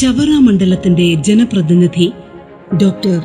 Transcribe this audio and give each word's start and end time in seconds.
ചവറ 0.00 0.30
മണ്ഡലത്തിന്റെ 0.46 1.14
ജനപ്രതിനിധി 1.26 2.06
ഡോക്ടർ 2.82 3.18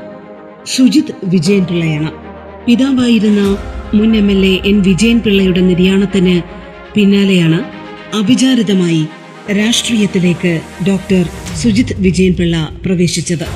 ഷുജിത് 0.65 1.11
വിജയൻ 1.23 1.65
പിള്ളയാണ് 1.65 2.11
പിതാവായിരുന്ന 2.65 3.41
മുൻ 3.93 4.15
M 4.15 4.31
L 4.31 4.45
A 4.45 4.53
N 4.69 4.81
Vijayan 4.81 5.19
പിള്ളയുടെ 5.19 5.61
നിര്യാണത്തിന് 5.61 6.35
പിന്നാലെയാണ് 6.93 7.59
അവിചാരിതമായി 8.15 9.03
രാഷ്ട്രീയത്തിലേക്ക് 9.57 10.61
ഡോക്ടർ 10.87 11.23
സുജിത് 11.61 11.93
വിജയൻ 11.97 12.33
പിള്ള 12.33 12.71
പ്രവേശിച്ചത്. 12.85 13.47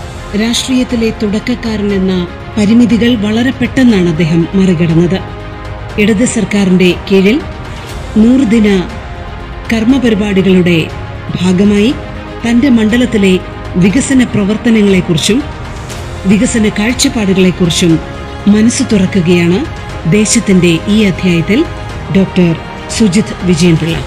രാഷ്ട്രീയത്തിലെ 0.42 1.14
തുടക്കക്കാരൻ 1.22 1.94
എന്ന 1.94 2.28
പരിമിതികൾ 2.58 3.16
വളരെ 3.16 3.52
പെട്ടെന്നാണ് 3.52 4.10
അദ്ദേഹം 4.10 4.48
മറികടന്നത്. 4.56 5.20
ഇടത് 6.02 6.26
സർക്കാരിന്റെ 6.26 6.94
കീഴിൽ 7.12 7.40
നൂറുദിന 8.18 8.70
കർമ്മപരിപാടികളുടെ 9.74 10.78
ഭാഗമായി 11.42 11.94
തന്റെ 12.46 12.70
മണ്ഡലത്തിലെ 12.70 13.40
വികസന 13.76 14.24
പ്രവർത്തനങ്ങളെക്കുറിച്ചും 14.24 15.44
വികസന 16.26 16.70
കാഴ്ചപ്പാടുകളെക്കുറിച്ചും 16.70 18.00
മനസ്സ് 18.48 18.84
തുറക്കുകയാണ് 18.92 19.60
ദേശത്തിന്റെ 20.12 20.78
ഈ 20.88 21.04
അധ്യായത്തിൽ 21.04 21.66
ഡോക്ടർ 22.18 22.56
സുജിത് 22.98 23.34
വിജയൻപിള്ള. 23.44 23.98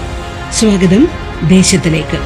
സ്വാഗതം 0.51 1.07
ദേശത്തിലേക്ക്. 1.47 2.17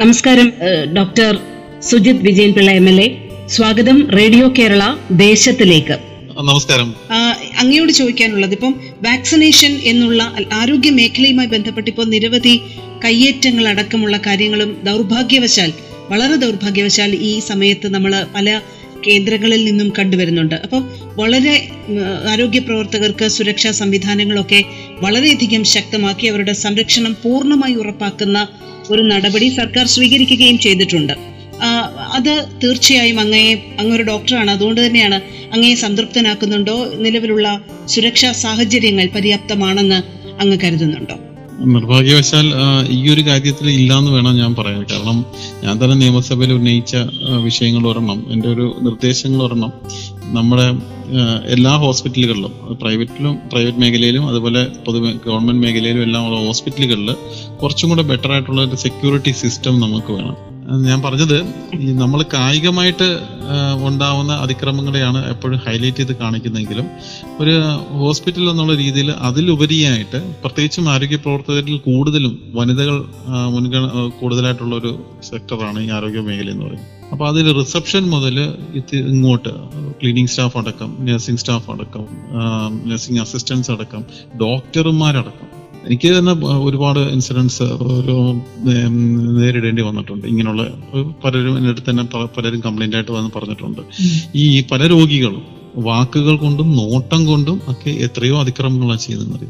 നമസ്കാരം 0.00 0.52
doctor 0.96 1.38
Sujith 1.82 2.16
Vijayan Pillai 2.16 2.70
M 2.70 2.88
L 2.88 3.00
A. 3.00 3.08
സ്വാഗതം 3.48 4.10
റേഡിയോ 4.10 4.48
കേരള 4.58 4.82
ദേശത്തിലേക്ക്. 5.10 5.98
നമസ്കാരം. 6.38 6.94
അങ്ങയോട് 7.60 7.92
ചോദിക്കാനുള്ളത്. 7.92 8.54
ഇപ്പം 8.58 8.74
വാക്സിനേഷൻ 9.08 9.72
എന്നുള്ള 9.90 10.22
ആരോഗ്യ 10.60 10.90
മേഖലയുമായി 10.90 11.50
ബന്ധപ്പെട്ട് 11.54 11.90
ഇപ്പോൾ 11.92 12.06
നിരവധി 12.14 12.54
കയ്യേറ്റങ്ങൾ 13.04 13.64
അടക്കമുള്ള 13.72 14.16
കാര്യങ്ങളും 14.26 14.70
ദൗർഭാഗ്യവശാൽ 14.88 15.72
വളരെ 16.10 16.36
ദൗർഭാഗ്യവശാൽ 16.36 17.12
ഈ 17.30 17.32
സമയത്ത് 17.50 17.86
നമ്മൾ 17.94 18.12
പല 18.34 18.60
കേന്ദ്രങ്ങളിൽ 19.06 19.62
നിന്നും 19.64 19.88
കണ്ടുവരുന്നുണ്ട്. 19.98 20.54
അപ്പോൾ 20.64 20.80
വളരെ 21.20 21.54
ആരോഗ്യ 22.32 22.60
പ്രവർത്തകർക്ക് 22.68 23.26
സുരക്ഷാ 23.36 23.70
സംവിധാനങ്ങളൊക്കെ 23.80 24.60
വളരെയധികം 25.04 25.64
ശക്തമാക്കി 25.74 26.26
അവരുടെ 26.26 26.54
സംരക്ഷണം 26.64 27.12
പൂർണമായി 27.22 27.74
ഉറപ്പാക്കുന്ന 27.74 28.40
ഒരു 28.90 29.02
നടപടി 29.12 29.48
സർക്കാർ 29.60 29.86
സ്വീകരിക്കുകയും 29.86 30.58
ചെയ്തിട്ടുണ്ട്. 30.58 31.35
അത് 32.14 32.48
തീർച്ചയായും 32.64 33.20
അങ്ങയെ 33.20 33.76
അങ്ങൊരു 33.80 34.02
ഡോക്ടറാണ്. 34.02 34.50
അതുകൊണ്ട് 34.50 34.86
തന്നെയാണ് 34.86 35.20
അങ്ങയെ 35.52 35.74
സംതൃപ്തനാക്കുന്നുണ്ടോ? 35.74 36.86
നിലവിലുള്ള 36.94 37.60
സുരക്ഷാ 37.88 38.32
സാഹചര്യങ്ങൾ 38.32 39.08
പര്യാപ്തമാണെന്ന് 39.14 40.02
അങ്ങ് 40.40 40.58
കരുതുന്നുണ്ടോ? 40.64 41.16
നിർഭാഗ്യവശാൽ 41.74 42.52
ഈ 42.88 43.10
ഒരു 43.10 43.26
കാര്യത്തിൽ 43.26 43.70
ഇല്ലാന്ന് 43.70 44.10
വേണം 44.10 44.36
ഞാൻ 44.36 44.54
പറയാൻ. 44.54 44.82
കാരണം 44.82 45.26
ഞാൻ 45.64 45.84
തന്നെ 45.84 45.96
നിയമസഭയിൽ 45.96 46.52
ഉന്നയിച്ച 46.52 46.96
വിഷയങ്ങൾ 47.44 47.88
ഒരെണ്ണം 47.88 48.26
എന്റെ 48.32 48.48
ഒരു 48.48 48.76
നിർദ്ദേശങ്ങൾ 48.82 49.42
ഒരെണ്ണം. 49.42 49.72
നമ്മുടെ 50.24 50.66
എല്ലാ 51.50 51.70
ഹോസ്പിറ്റലുകളിലും 51.70 52.76
പ്രൈവറ്റിലും 52.80 53.38
പ്രൈവറ്റ് 53.52 53.78
മേഖലയിലും 53.78 54.28
അതുപോലെ 54.28 54.64
പൊതു 54.64 54.98
ഗവൺമെന്റ് 54.98 55.66
മേഖലയിലും 55.66 56.02
എല്ലാം 56.02 56.26
ഉള്ള 56.26 56.36
ഹോസ്പിറ്റലുകളിൽ 56.36 57.14
കുറച്ചും 57.62 57.88
കൂടെ 57.88 58.02
ബെറ്റർ 58.02 58.32
ആയിട്ടുള്ള 58.32 58.60
ഒരു 58.60 58.76
സെക്യൂരിറ്റി 58.76 59.30
സിസ്റ്റം 59.30 59.80
നമുക്ക് 59.80 60.12
വേണം. 60.12 60.55
ഞാൻ 60.70 61.02
പറഞ്ഞത് 61.02 61.36
ഈ 61.74 61.92
നമ്മൾ 61.92 62.22
കായികമായിട്ട് 62.34 63.18
ഉണ്ടാവുന്ന 63.84 64.32
അതിക്രമങ്ങളെയാണ് 64.32 65.28
എപ്പോഴും 65.30 65.58
ഹൈലൈറ്റ് 65.66 65.96
ചെയ്ത് 65.96 66.16
കാണിക്കുന്നെങ്കിലും 66.16 66.86
ഒരു 67.40 67.54
ഹോസ്പിറ്റൽ 67.92 68.50
എന്നുള്ള 68.50 68.74
രീതിയിൽ 68.74 69.10
അതിലുപരിയായിട്ട് 69.10 70.16
പ്രത്യേകിച്ചും 70.42 70.90
ആരോഗ്യ 70.90 71.16
പ്രവർത്തകരിൽ 71.16 71.78
കൂടുതലും 71.78 72.52
വനിതകൾ 72.54 73.04
മുൻഗണ 73.50 74.10
കൂടുതലായിട്ടുള്ള 74.20 74.74
ഒരു 74.74 74.98
സെക്ടറാണ് 75.22 75.80
ഈ 75.80 75.90
ആരോഗ്യ 75.90 76.20
മേഖല 76.20 76.50
എന്ന് 76.50 76.64
പറയുന്നത്. 76.64 76.92
അപ്പോൾ 77.12 77.28
അതിൽ 77.28 77.52
റിസപ്ഷൻ 77.58 78.10
മുതൽ 78.10 78.38
ഇങ്ങോട്ട് 78.92 79.48
ക്ലീനിങ് 80.02 80.26
സ്റ്റാഫ് 80.26 80.58
അടക്കം 80.58 80.96
നഴ്സിംഗ് 81.00 81.38
സ്റ്റാഫ് 81.38 81.70
അടക്കം 81.70 82.06
നഴ്സിംഗ് 82.84 83.20
അസിസ്റ്റൻസ് 83.20 83.70
അടക്കം 83.70 84.04
ഡോക്ടർമാരടക്കം 84.42 85.55
എനിക്ക് 85.86 86.08
തന്നെ 86.18 86.32
ഒരുപാട് 86.68 87.00
ഇൻസിഡൻസ് 87.16 87.66
ഒരു 87.96 88.16
നേരിടേണ്ടി 89.38 89.82
വന്നിട്ടുണ്ട്. 89.82 90.24
ഇങ്ങനെയുള്ള 90.32 90.62
പലരും 91.24 91.56
എന്റെ 91.58 91.70
അടുത്ത് 91.70 91.90
തന്നെ 91.90 92.04
പലരും 92.38 92.60
കംപ്ലൈന്റ് 92.60 92.96
ആയിട്ട് 92.96 93.12
വന്ന് 93.18 93.30
പറഞ്ഞിട്ടുണ്ട്. 93.36 93.82
ഈ 94.44 94.64
പല 94.72 94.82
രോഗികളും 94.94 95.44
വാക്കുകൾ 95.90 96.36
കൊണ്ടും 96.36 96.68
നോട്ടം 96.80 97.22
കൊണ്ടും 97.26 97.56
ഒക്കെ 97.68 97.90
എത്രയോ 98.06 98.36
അതിക്രമങ്ങളാണ് 98.40 99.04
ചെയ്യുന്നത്. 99.06 99.46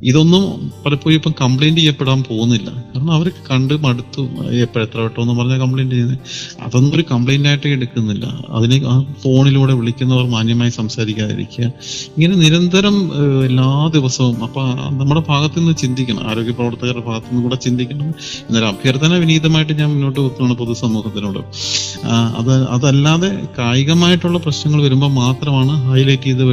ഇതൊന്നും 0.00 0.72
പലപ്പോഴും 0.84 1.14
ഇപ്പം 1.16 1.34
കംപ്ലൈന്റ് 1.40 1.80
ചെയ്യപ്പെടാൻ 1.80 2.24
പോകുന്നില്ല. 2.28 2.70
കാരണം 2.70 3.12
അവർ 3.12 3.32
കണ്ട് 3.50 3.74
മടുത്തു 3.84 4.22
എത്ര 4.64 4.98
വട്ടം 5.04 5.22
എന്ന് 5.22 5.34
പറഞ്ഞാൽ 5.38 5.58
കംപ്ലൈന്റ് 5.58 5.94
ചെയ്യുന്നത് 5.94 6.18
അതൊന്നും 6.64 6.94
ഒരു 6.96 7.04
കംപ്ലൈന്റ് 7.10 7.48
ആയിട്ട് 7.48 7.68
എടുക്കുന്നില്ല. 7.68 8.26
അതിന് 8.50 8.78
ആ 8.92 8.94
ഫോണിലൂടെ 9.22 9.74
വിളിക്കുന്നവർ 9.74 10.26
മാന്യമായി 10.34 10.70
സംസാരിക്കാതിരിക്കുക. 10.70 11.64
ഇങ്ങനെ 12.16 12.36
നിരന്തരം 12.44 12.98
എല്ലാ 13.48 13.68
ദിവസവും 13.96 14.36
അപ്പൊ 14.44 14.64
നമ്മുടെ 15.00 15.22
ഭാഗത്തു 15.28 15.58
നിന്ന് 15.58 15.74
ചിന്തിക്കണം. 15.84 16.22
ആരോഗ്യ 16.30 16.52
പ്രവർത്തകരുടെ 16.52 17.04
ഭാഗത്തു 17.08 17.30
നിന്ന് 17.30 17.42
കൂടെ 17.42 17.56
ചിന്തിക്കണം. 17.66 18.14
എന്നൊരു 18.48 18.64
അഭ്യർത്ഥന 18.64 19.12
വിനീതമായിട്ട് 19.24 19.72
ഞാൻ 19.72 19.90
മുന്നോട്ട് 19.94 20.20
വെക്കുകയാണ് 20.20 20.56
പൊതുസമൂഹത്തിനോട്. 20.56 21.42
അത് 22.40 22.54
അതല്ലാതെ 22.68 23.32
കായികമായിട്ടുള്ള 23.58 24.38
പ്രശ്നങ്ങൾ 24.38 24.82
വരുമ്പോൾ 24.82 25.12
മാത്രമാണ് 25.24 25.74
ഹൈലൈറ്റ് 25.90 26.22
ചെയ്ത് 26.22 26.46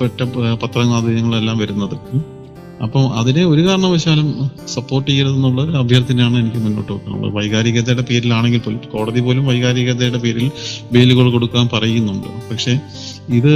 പെട്ട 0.00 0.22
പത്രമാധ്യമങ്ങളെല്ലാം 0.64 1.58
വരുന്നത്. 1.58 1.98
അപ്പം 2.82 3.18
അതിനെ 3.18 3.44
ഒരു 3.44 3.66
കാരണവശാലും 3.66 4.50
സപ്പോർട്ട് 4.74 5.10
ചെയ്യരുതെന്നുള്ള 5.10 5.62
ഒരു 5.62 5.76
അഭ്യർത്ഥനയാണ് 5.76 6.38
എനിക്ക് 6.38 6.56
മുന്നോട്ട് 6.56 6.92
വെക്കാനുള്ളത്. 6.92 7.34
വൈകാരികതയുടെ 7.34 8.02
പേരിലാണെങ്കിൽ 8.02 8.58
പോലും 8.58 8.80
കോടതി 8.92 9.20
പോലും 9.20 9.46
വൈകാരികതയുടെ 9.46 10.18
പേരിൽ 10.18 10.50
ബെയിലുകൾ 10.92 11.30
കൊടുക്കാൻ 11.30 11.68
പറയുന്നുണ്ട്. 11.72 12.28
പക്ഷേ 12.50 12.80
ഇത് 13.28 13.52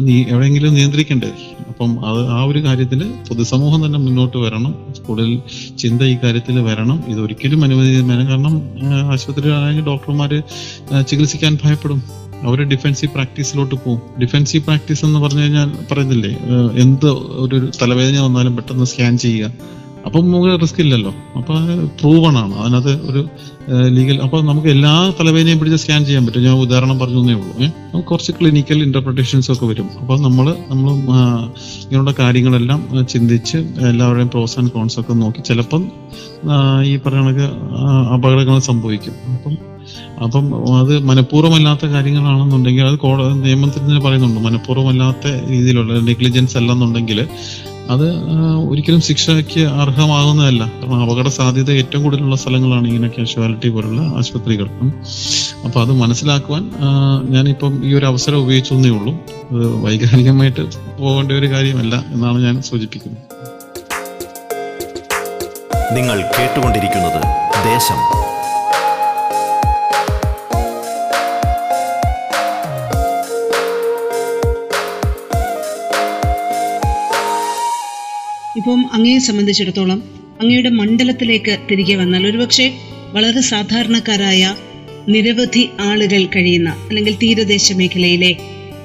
നീ 0.00 0.24
എവിടെയെങ്കിലും 0.28 0.74
നിയന്ത്രിക്കേണ്ടേ? 0.74 1.30
അപ്പം 1.68 2.06
അത് 2.06 2.28
ആ 2.28 2.42
ഒരു 2.42 2.64
കാര്യത്തിൽ 2.64 3.12
പൊതുസമൂഹം 3.28 3.86
തന്നെ 3.86 3.98
മുന്നോട്ട് 3.98 4.36
വരണം. 4.36 4.74
കൂടുതൽ 5.06 5.40
ചിന്ത 5.78 6.02
ഈ 6.02 6.16
കാര്യത്തിൽ 6.24 6.60
വരണം. 6.60 7.04
ഇത് 7.08 7.20
ഒരിക്കലും 7.20 7.64
അനുവദിക്കുന്ന 7.64 8.28
കാരണം 8.28 8.62
ആശുപത്രിയിലാണെങ്കിൽ 9.12 9.84
ഡോക്ടർമാര് 9.84 10.42
ചികിത്സിക്കാൻ 11.06 11.58
ഭയപ്പെടും. 11.64 12.27
അവർ 12.42 12.62
ഡിഫൻസീവ് 12.62 13.12
പ്രാക്ടീസിലോട്ട് 13.12 13.74
പോകും 13.74 14.20
ഡിഫൻസീവ് 14.20 14.64
പ്രാക്ടീസ് 14.64 15.04
എന്ന് 15.04 15.18
പറഞ്ഞു 15.18 15.40
കഴിഞ്ഞാൽ 15.40 15.72
പറയുന്നില്ലേ 15.90 16.38
എന്ത് 16.76 17.06
ഒരു 17.06 17.70
തലവേദന 17.82 18.20
വന്നാലും 18.20 18.56
പെട്ടെന്ന് 18.56 18.84
സ്കാൻ 18.84 19.18
ചെയ്യുക. 19.18 19.52
അപ്പം 20.06 20.20
നമുക്ക് 20.20 20.60
റിസ്ക് 20.62 20.80
ഇല്ലല്ലോ. 20.80 21.14
അപ്പൊ 21.36 21.54
പ്രൂവൺ 22.00 22.38
ആണ്. 22.38 22.54
അതിനകത്ത് 22.54 23.10
ഒരു 23.10 23.28
ലീഗൽ 23.88 24.22
അപ്പൊ 24.22 24.40
നമുക്ക് 24.40 24.68
എല്ലാ 24.68 25.12
തലവേദനയും 25.20 25.58
പിടിച്ച് 25.58 25.78
സ്കാൻ 25.84 26.04
ചെയ്യാൻ 26.04 26.26
പറ്റും. 26.26 26.42
ഞാൻ 26.42 26.54
ഉദാഹരണം 26.54 26.98
പറഞ്ഞു 26.98 27.20
തന്നേ 27.20 27.34
ഉള്ളൂ. 27.34 27.58
ഏഹ് 27.58 28.02
കുറച്ച് 28.02 28.32
ക്ലിനിക്കൽ 28.32 28.82
ഇന്റർപ്രിട്ടേഷൻസ് 28.82 29.52
ഒക്കെ 29.52 29.66
വരും. 29.66 29.88
അപ്പൊ 30.00 30.16
നമ്മൾ 30.16 30.56
നമ്മൾ 30.68 30.90
ഇങ്ങനെയുള്ള 30.90 32.14
കാര്യങ്ങളെല്ലാം 32.18 33.06
ചിന്തിച്ച് 33.06 33.56
എല്ലാവരുടെയും 33.88 34.30
പ്രോസ് 34.30 34.58
ആൻഡ് 34.58 34.70
കോൺസ് 34.70 35.00
ഒക്കെ 35.00 35.12
നോക്കി 35.12 35.42
ചിലപ്പം 35.42 35.90
ഈ 36.84 36.96
പറയണക്ക് 36.96 37.46
അപകടങ്ങൾ 38.14 38.58
സംഭവിക്കും. 38.58 39.12
അപ്പം 39.34 39.77
അപ്പം 40.24 40.46
അത് 40.80 40.94
മനഃപൂർവമല്ലാത്ത 41.10 41.86
കാര്യങ്ങളാണെന്നുണ്ടെങ്കിൽ 41.86 42.84
അത് 42.86 42.98
നിയമത്തിൽ 43.44 43.82
തന്നെ 43.86 44.00
പറയുന്നുണ്ട്. 44.00 44.40
മനഃപൂർവമല്ലാത്ത 44.40 45.26
രീതിയിലുള്ള 45.50 46.00
നെഗ്ലിജൻസ് 46.10 46.56
അല്ലെന്നുണ്ടെങ്കിൽ 46.56 47.20
അത് 47.90 48.06
ഒരിക്കലും 48.70 49.00
ശിക്ഷയ്ക്ക് 49.00 49.60
അർഹമാകുന്നതല്ല. 49.82 50.62
കാരണം 50.80 51.02
അപകട 51.04 51.28
സാധ്യത 51.28 51.70
ഏറ്റവും 51.70 52.02
കൂടുതലുള്ള 52.04 52.36
സ്ഥലങ്ങളാണ് 52.36 52.86
ഇങ്ങനെ 52.88 53.08
കാഷ്വാലിറ്റി 53.18 53.68
പോലുള്ള 53.68 54.02
ആശുപത്രികൾ. 54.18 54.66
അപ്പോൾ 54.66 55.66
അപ്പൊ 55.66 55.78
അത് 55.82 55.92
മനസ്സിലാക്കുവാൻ 56.02 56.64
ഞാനിപ്പം 57.34 57.72
ഈ 57.88 57.94
ഒരു 57.94 58.06
അവസരം 58.06 58.38
ഉപയോഗിച്ചെന്നേ 58.42 58.90
ഉള്ളൂ. 58.90 59.14
അത് 59.50 59.66
വൈകാരികമായിട്ട് 59.84 60.64
പോകേണ്ട 61.00 61.32
ഒരു 61.32 61.50
കാര്യമല്ല 61.54 62.04
എന്നാണ് 62.12 62.44
ഞാൻ 62.46 62.62
സൂചിപ്പിക്കുന്നത്. 62.70 63.24
നിങ്ങൾ 65.96 66.18
കേട്ടുകൊണ്ടിരിക്കുന്നത് 66.36 67.20
ദേശം. 67.70 68.00
ഇപ്പം 78.58 78.92
അങ്ങയെ 78.92 79.18
സംബന്ധിച്ചിടത്തോളം 79.18 80.02
അങ്ങയുടെ 80.40 80.68
മണ്ഡലത്തിലേക്ക് 80.68 81.58
തിരികെ 81.70 81.94
വന്നാൽ 81.94 82.26
ഒരുപക്ഷെ 82.26 82.72
വളരെ 83.12 83.40
സാധാരണക്കാരായ 83.40 84.56
നിരവധി 85.08 85.68
ആളുകൾ 85.80 86.24
കഴിയുന്ന 86.24 86.70
അല്ലെങ്കിൽ 86.88 87.14
തീരദേശ 87.22 87.72
മേഖലയിലെ 87.72 88.36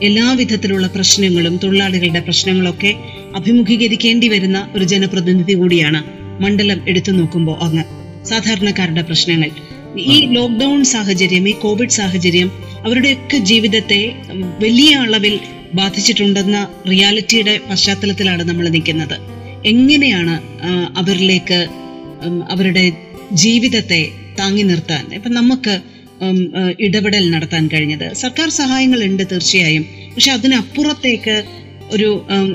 എല്ലാവിധത്തിലുള്ള 0.01 0.87
പ്രശ്നങ്ങളും 0.87 1.57
തൊഴിലാളികളുടെ 1.57 2.19
പ്രശ്നങ്ങളൊക്കെ 2.19 2.95
അഭിമുഖീകരിക്കേണ്ടി 3.35 4.27
വരുന്ന 4.27 4.69
ഒരു 4.75 4.83
ജനപ്രതിനിധി 4.83 5.53
കൂടിയാണ് 5.53 6.03
മണ്ഡലം 6.43 6.89
എടുത്തു 6.89 7.11
നോക്കുമ്പോൾ 7.11 7.57
അങ്ങ് 7.59 7.83
സാധാരണക്കാരുടെ 8.25 9.01
പ്രശ്നങ്ങൾ. 9.01 9.49
ഈ 9.97 10.25
ലോക്ക്ഡൌൺ 10.25 10.83
സാഹചര്യം 10.83 11.49
ഈ 11.49 11.51
കോവിഡ് 11.51 11.89
സാഹചര്യം 11.89 12.51
അവരുടെയൊക്കെ 12.85 13.37
ജീവിതത്തെ 13.37 14.01
വലിയ 14.59 14.95
അളവിൽ 14.95 15.39
ബാധിച്ചിട്ടുണ്ടെന്ന 15.73 16.67
റിയാലിറ്റിയുടെ 16.89 17.59
പശ്ചാത്തലത്തിലാണ് 17.69 18.43
നമ്മൾ 18.43 18.69
നിൽക്കുന്നത്. 18.69 19.32
എങ്ങനെയാണ് 19.65 20.35
അവരിലേക്ക് 20.97 21.59
അവരുടെ 22.51 22.83
ജീവിതത്തെ 23.33 24.01
താങ്ങി 24.39 24.61
നിർത്താൻ? 24.61 25.03
ഇപ്പൊ 25.13 25.29
നമുക്ക് 25.29 25.73
ഇടപെടൽ 26.79 27.29
നടത്താൻ 27.31 27.63
കഴിഞ്ഞത്. 27.73 28.13
സർക്കാർ 28.13 28.49
സഹായങ്ങൾ 28.49 29.03
ഉണ്ട് 29.03 29.23
തീർച്ചയായും. 29.31 29.85
പക്ഷെ 30.15 30.31
അതിനപ്പുറത്തേക്ക് 30.31 31.43
ഒരു 31.91 32.09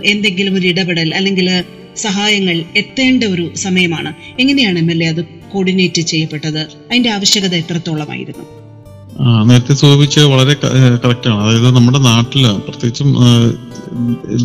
എന്തെങ്കിലും 0.04 0.54
ഒരു 0.54 0.66
ഇടപെടൽ 0.66 1.14
അല്ലെങ്കിൽ 1.14 1.48
സഹായങ്ങൾ 1.96 2.56
എത്തേണ്ട 2.76 3.24
ഒരു 3.24 3.44
സമയമാണ്. 3.56 4.12
എങ്ങനെയാണ് 4.38 4.78
എം 4.78 4.90
എൽ 4.90 5.04
എ 5.04 5.06
അത് 5.06 5.22
കോർഡിനേറ്റ് 5.52 6.02
ചെയ്യപ്പെട്ടത്? 6.02 6.60
അതിന്റെ 6.60 7.10
ആവശ്യകത 7.10 7.54
എത്രത്തോളമായിരുന്നു? 7.54 8.44
നേരത്തെ 9.48 9.74
സൂചിപ്പിച്ചത് 9.74 10.24
വളരെ 10.24 10.54
കറക്റ്റാണ്. 11.04 11.38
അതായത് 11.44 11.70
നമ്മുടെ 11.76 11.98
നാട്ടിൽ 11.98 12.44
പ്രത്യേകിച്ചും 12.68 13.10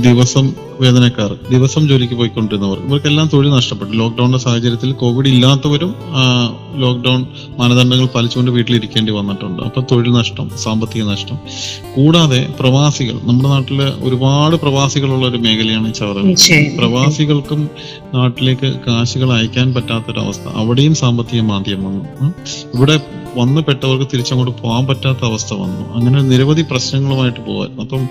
ദിവസം 0.01 0.45
വേതനക്കാർ 0.81 1.31
ദിവസം 1.51 1.87
ജോലിക്ക് 1.87 2.13
പോയിക്കൊണ്ടിരുന്നവർ 2.13 2.77
ഇവർക്കെല്ലാം 2.79 3.29
തൊഴിൽ 3.33 3.49
നഷ്ടപ്പെട്ടു. 3.49 3.93
ലോക്ക്ഡൌണിന്റെ 3.93 4.37
സാഹചര്യത്തിൽ 4.37 4.91
കോവിഡ് 4.91 5.27
ഇല്ലാത്തവരും 5.27 5.95
ലോക്ക്ഡൌൺ 6.77 7.21
മാനദണ്ഡങ്ങൾ 7.59 8.05
പാലിച്ചുകൊണ്ട് 8.05 8.51
വീട്ടിലിരിക്കേണ്ടി 8.51 9.13
വന്നിട്ടുണ്ട്. 9.13 9.63
അപ്പൊ 9.63 9.81
തൊഴിൽ 9.91 10.11
നഷ്ടം 10.11 10.49
സാമ്പത്തിക 10.63 11.03
നഷ്ടം. 11.03 11.37
കൂടാതെ 11.95 12.41
പ്രവാസികൾ 12.59 13.15
നമ്മുടെ 13.23 13.49
നാട്ടിൽ 13.49 13.81
ഒരുപാട് 13.81 14.55
പ്രവാസികളുള്ള 14.55 15.27
ഒരു 15.27 15.37
മേഖലയാണ് 15.37 15.89
ഈ 15.89 15.91
ചവറ. 15.91 16.17
പ്രവാസികൾക്കും 16.77 17.69
നാട്ടിലേക്ക് 18.13 18.69
കാശുകൾ 18.87 19.31
അയക്കാൻ 19.33 19.73
പറ്റാത്തൊരവസ്ഥ. 19.73 20.47
അവിടെയും 20.55 20.95
സാമ്പത്തിക 20.95 21.41
മാന്ദ്യം 21.41 21.83
വന്നു. 21.83 22.05
ഇവിടെ 22.75 22.97
വന്നു 23.37 23.61
പെട്ടവർക്ക് 23.61 24.07
തിരിച്ചങ്ങോട്ട് 24.13 24.53
പോകാൻ 24.63 24.83
പറ്റാത്ത 24.87 25.21
അവസ്ഥ 25.25 25.53
വന്നു. 25.53 25.83
അങ്ങനെ 25.95 26.19
നിരവധി 26.21 26.63
പ്രശ്നങ്ങളുമായിട്ട് 26.71 27.39
പോകാൻ 27.45 27.69
അപ്പം 27.81 28.03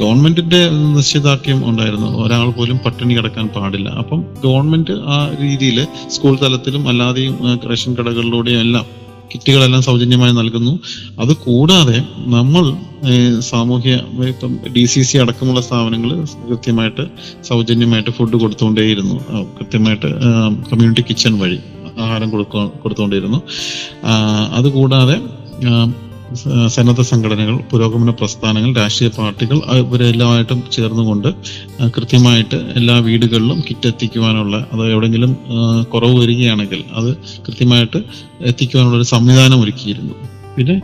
ഗവൺമെന്റിന്റെ 0.00 0.60
നിശ്ചിതാർത്ഥ്യം 0.96 1.68
ഉണ്ടായിരുന്നു 1.70 2.07
ഒരാൾ 2.22 2.46
പോലും 2.58 2.78
പട്ടിണി 2.84 3.12
കിടക്കാൻ 3.16 3.46
പാടില്ല. 3.56 3.88
അപ്പം 4.02 4.20
ഗവൺമെന്റ് 4.44 4.94
ആ 5.14 5.18
രീതിയിൽ 5.42 5.78
സ്കൂൾ 6.14 6.34
തലത്തിലും 6.42 6.88
അല്ലാതെയും 6.92 7.36
റേഷൻ 7.70 7.92
കടകളിലൂടെയും 7.98 8.60
എല്ലാം 8.66 8.86
കിറ്റുകളെല്ലാം 9.32 9.82
സൗജന്യമായി 9.86 10.34
നൽകുന്നു. 10.38 10.72
അത് 11.22 11.32
കൂടാതെ 11.46 11.98
നമ്മൾ 12.36 12.64
സാമൂഹ്യ 13.48 13.94
ഇപ്പം 14.32 14.52
ഡി 14.74 14.84
സി 14.92 15.02
സി 15.08 15.16
അടക്കമുള്ള 15.24 15.60
സ്ഥാപനങ്ങൾ 15.66 16.10
കൃത്യമായിട്ട് 16.48 17.04
സൗജന്യമായിട്ട് 17.48 18.12
ഫുഡ് 18.18 18.36
കൊടുത്തുകൊണ്ടേയിരുന്നു. 18.42 19.16
കൃത്യമായിട്ട് 19.58 20.10
കമ്മ്യൂണിറ്റി 20.70 21.04
കിച്ചൺ 21.08 21.34
വഴി 21.42 21.58
ആഹാരം 22.04 22.28
കൊടുക്കുക 22.30 22.64
കൊടുത്തുകൊണ്ടിരുന്നു 22.82 23.40
അതുകൂടാതെ 24.58 25.16
സന്നദ്ധ 26.68 27.00
സംഘടനകൾ 27.00 27.56
പുരോഗമന 27.70 28.10
പ്രസ്ഥാനങ്ങൾ 28.10 28.70
രാഷ്ട്രീയ 28.76 29.10
പാർട്ടികൾ 29.18 29.58
ഇവരെല്ലാമായിട്ടും 29.78 30.62
ചേർന്നുകൊണ്ട് 30.70 31.28
കൃത്യമായിട്ട് 31.96 32.54
എല്ലാ 32.54 32.98
വീടുകളിലും 32.98 33.60
കിറ്റ് 33.68 33.88
എത്തിക്കുവാനുള്ള 33.88 34.56
അത് 34.72 34.92
എവിടെങ്കിലും 34.92 35.36
കുറവ് 35.94 36.20
വരികയാണെങ്കിൽ 36.22 36.84
അത് 36.94 37.16
കൃത്യമായിട്ട് 37.16 38.02
എത്തിക്കുവാനുള്ള 38.40 38.96
ഒരു 38.96 39.02
സംവിധാനം 39.02 39.60
ഒരുക്കിയിരുന്നു. 39.60 40.14
പിന്നെ 40.56 40.76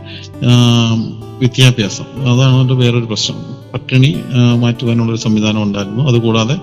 വിദ്യാഭ്യാസം 1.39 2.05
അതാണ് 2.31 2.53
അതിന്റെ 2.55 2.73
വേറൊരു 2.73 3.05
പ്രശ്നം. 3.05 3.37
പട്ടിണി 3.73 4.15
മാറ്റുവാനുള്ള 4.57 5.11
ഒരു 5.11 5.19
സംവിധാനം 5.19 5.63
ഉണ്ടായിരുന്നു. 5.63 6.03
അതുകൂടാതെ 6.09 6.55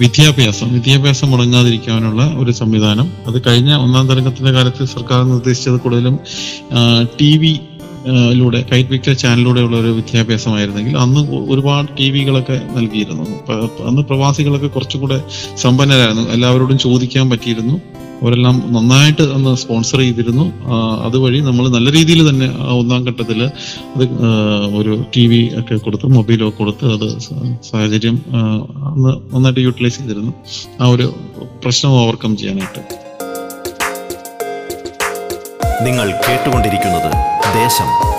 വിദ്യാഭ്യാസം 0.00 0.72
വിദ്യാഭ്യാസം 0.72 1.30
മുടങ്ങാതിരിക്കാനുള്ള 1.30 2.22
ഒരു 2.38 2.50
സംവിധാനം. 2.50 3.12
അത് 3.26 3.42
കഴിഞ്ഞ 3.46 3.74
ഒന്നാം 3.74 4.08
തരംഗത്തിന്റെ 4.08 4.52
കാലത്ത് 4.52 4.84
സർക്കാർ 4.84 5.22
നിർദ്ദേശിച്ചത് 5.24 5.80
കൂടുതലും 5.80 6.18
ടി 7.20 7.38
വി 7.38 7.60
ലൂടെ 8.38 8.60
കൈറ്റ് 8.70 8.90
പിക്ചർ 8.90 9.14
ചാനലിലൂടെയുള്ള 9.22 9.76
ഒരു 9.76 9.90
വിദ്യാഭ്യാസമായിരുന്നെങ്കിൽ 9.98 10.96
അന്ന് 11.04 11.20
ഒരുപാട് 11.52 11.88
ടി 11.98 12.10
വികളൊക്കെ 12.10 12.56
നൽകിയിരുന്നു. 12.76 13.26
അന്ന് 13.90 14.02
പ്രവാസികളൊക്കെ 14.02 14.66
കുറച്ചുകൂടെ 14.66 15.18
സമ്പന്നരായിരുന്നു. 15.64 16.24
എല്ലാവരോടും 16.36 16.78
ചോദിക്കാൻ 16.78 17.30
പറ്റിയിരുന്നു. 17.30 17.76
അവരെല്ലാം 18.22 18.56
നന്നായിട്ട് 18.74 19.24
അന്ന് 19.36 19.50
സ്പോൺസർ 19.62 19.98
ചെയ്തിരുന്നു. 19.98 20.44
അതുവഴി 21.06 21.40
നമ്മൾ 21.40 21.64
നല്ല 21.76 21.88
രീതിയിൽ 21.96 22.20
തന്നെ 22.28 22.46
ഒന്നാം 22.80 23.02
ഘട്ടത്തിൽ 23.08 23.40
അത് 23.96 24.04
ഒരു 24.78 25.04
ടി 25.16 25.26
വി 25.26 25.40
ഒക്കെ 25.60 25.76
കൊടുത്ത് 25.76 26.06
മൊബൈലൊക്കെ 26.06 26.56
കൊടുത്ത് 26.58 26.86
അത് 26.94 27.08
സാഹചര്യം 27.70 28.18
അന്ന് 28.90 29.12
നന്നായിട്ട് 29.34 29.60
യൂട്ടിലൈസ് 29.60 29.98
ചെയ്തിരുന്നു. 29.98 30.32
ആ 30.80 30.88
ഒരു 30.88 31.08
പ്രശ്നം 31.64 31.92
ഓവർകം 32.02 32.36
ചെയ്യാനായിട്ട്. 32.36 33.05
നിങ്ങൾ 35.82 36.20
കേട്ടുകൊണ്ടിരിക്കുന്നത് 36.28 37.12
ദേശം. 37.54 38.16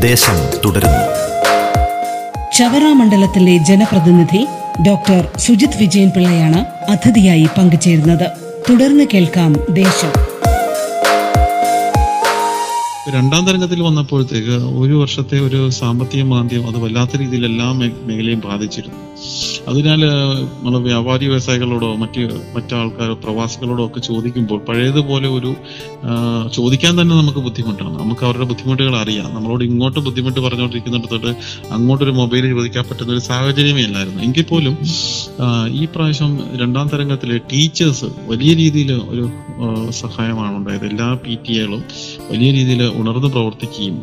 ദേശം 0.00 0.60
തുടരുന്നു. 0.64 1.02
ചവറ 2.58 2.92
മണ്ഡലത്തിലെ 2.92 3.56
ജനപ്രതിനിധി 3.56 4.46
ഡോക്ടർ 4.86 5.38
സുജിത് 5.38 5.76
വിജയൻ 5.76 6.10
പിള്ളയാണ് 6.10 6.66
അതിഥിയായി 6.90 7.48
പങ്കുചേരുന്നത്. 7.58 8.30
തുടർന്ന് 8.70 9.04
കേൾക്കാം 9.14 9.52
ദേശം. 9.70 10.12
രണ്ടാം 13.06 13.46
തരംഗത്തിൽ 13.46 13.82
വന്നപ്പോഴത്തേക്ക് 13.82 14.56
ഒരു 14.78 14.94
വർഷത്തെ 14.94 15.38
ഒരു 15.40 15.70
സാമ്പത്തിക 15.70 16.22
മാന്ദ്യം 16.22 16.66
അത് 16.66 16.76
വല്ലാത്ത 16.76 17.16
രീതിയിൽ 17.16 17.44
എല്ലാ 17.46 17.72
മേഖലയും 17.72 18.40
ബാധിച്ചിരുന്നു. 18.40 19.11
അതിനാൽ 19.70 20.00
നമ്മൾ 20.62 20.78
വ്യാപാരി 20.86 21.24
വ്യവസായികളോടോ 21.26 21.88
മറ്റ് 22.02 22.22
മറ്റാൾക്കാരോ 22.54 23.14
പ്രവാസികളോടോ 23.24 23.82
ഒക്കെ 23.86 24.00
ചോദിക്കുമ്പോൾ 24.00 24.58
പഴയതുപോലെ 24.68 25.28
ഒരു 25.28 25.50
ചോദിക്കാൻ 26.56 26.92
തന്നെ 27.00 27.14
നമുക്ക് 27.16 27.38
ബുദ്ധിമുട്ടാണ്. 27.38 27.94
നമുക്ക് 28.02 28.24
അവരുടെ 28.28 28.44
ബുദ്ധിമുട്ടുകൾ 28.44 28.94
അറിയാം. 28.96 29.28
നമ്മളോട് 29.34 29.64
ഇങ്ങോട്ട് 29.64 30.00
ബുദ്ധിമുട്ട് 30.06 30.40
പറഞ്ഞുകൊണ്ടിരിക്കുന്നിടത്തോട്ട് 30.40 31.32
അങ്ങോട്ടൊരു 31.76 32.14
മൊബൈൽ 32.20 32.46
ചോദിക്കാൻ 32.54 32.84
പറ്റുന്ന 32.90 33.12
ഒരു 33.12 33.22
സാഹചര്യമേ 33.28 33.82
ഇല്ലായിരുന്നു. 33.88 34.22
എങ്കിൽ 34.22 34.46
പോലും 34.50 34.74
ഈ 35.80 35.84
പ്രാവശ്യം 35.94 36.32
രണ്ടാം 36.62 36.88
തരംഗത്തിലെ 36.88 37.38
ടീച്ചേഴ്സ് 37.52 38.08
വലിയ 38.30 38.52
രീതിയിൽ 38.62 38.92
ഒരു 39.12 39.24
സഹായമാണ് 40.02 40.54
ഉണ്ടായത്. 40.56 40.86
എല്ലാ 40.86 41.08
പി 41.24 41.34
ടി 41.44 41.52
എകളും 41.60 41.82
വലിയ 42.32 42.48
രീതിയിൽ 42.58 42.82
ഉണർന്ന് 43.00 43.28
പ്രവർത്തിക്കുകയും 43.28 43.96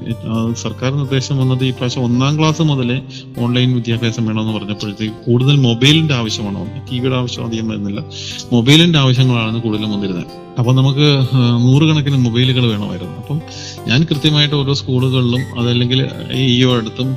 സർക്കാർ 0.64 0.92
നിർദ്ദേശം 1.02 1.38
വന്നത് 1.38 1.64
ഈ 1.66 1.72
പ്രാവശ്യം 1.72 2.04
ഒന്നാം 2.04 2.34
ക്ലാസ് 2.40 2.62
മുതലേ 2.62 2.98
ഓൺലൈൻ 3.44 3.70
വിദ്യാഭ്യാസം 3.76 4.26
വേണമെന്ന് 4.28 4.54
പറഞ്ഞപ്പോഴത്തേക്ക് 4.58 4.99
വരുമ്പോഴത്തേക്ക് 5.00 5.26
കൂടുതൽ 5.26 5.56
മൊബൈലിന്റെ 5.68 6.14
ആവശ്യമാണോ? 6.14 6.62
ടി 6.88 7.00
വിയുടെ 7.00 7.18
ആവശ്യം 7.22 7.44
അധികം 7.46 7.68
വരുന്നില്ല 7.68 8.00
മൊബൈലിന്റെ 8.56 9.00
ആവശ്യങ്ങളാണ് 9.00 9.58
കൂടുതലും 9.62 9.92
വന്നിരുന്നത്. 9.96 10.28
അപ്പം 10.60 10.74
നമുക്ക് 10.76 11.08
നൂറുകണക്കിന് 11.66 12.18
മൊബൈലുകൾ 12.26 12.64
വേണമായിരുന്നു. 12.72 13.16
അപ്പം 13.22 13.38
ഞാൻ 13.90 14.00
കൃത്യമായിട്ട് 14.10 14.56
ഓരോ 14.56 14.74
സ്കൂളുകളിലും 14.80 15.44
അതല്ലെങ്കിൽ 15.60 16.00
ഈ 16.36 16.46
അടുത്തും 16.78 17.10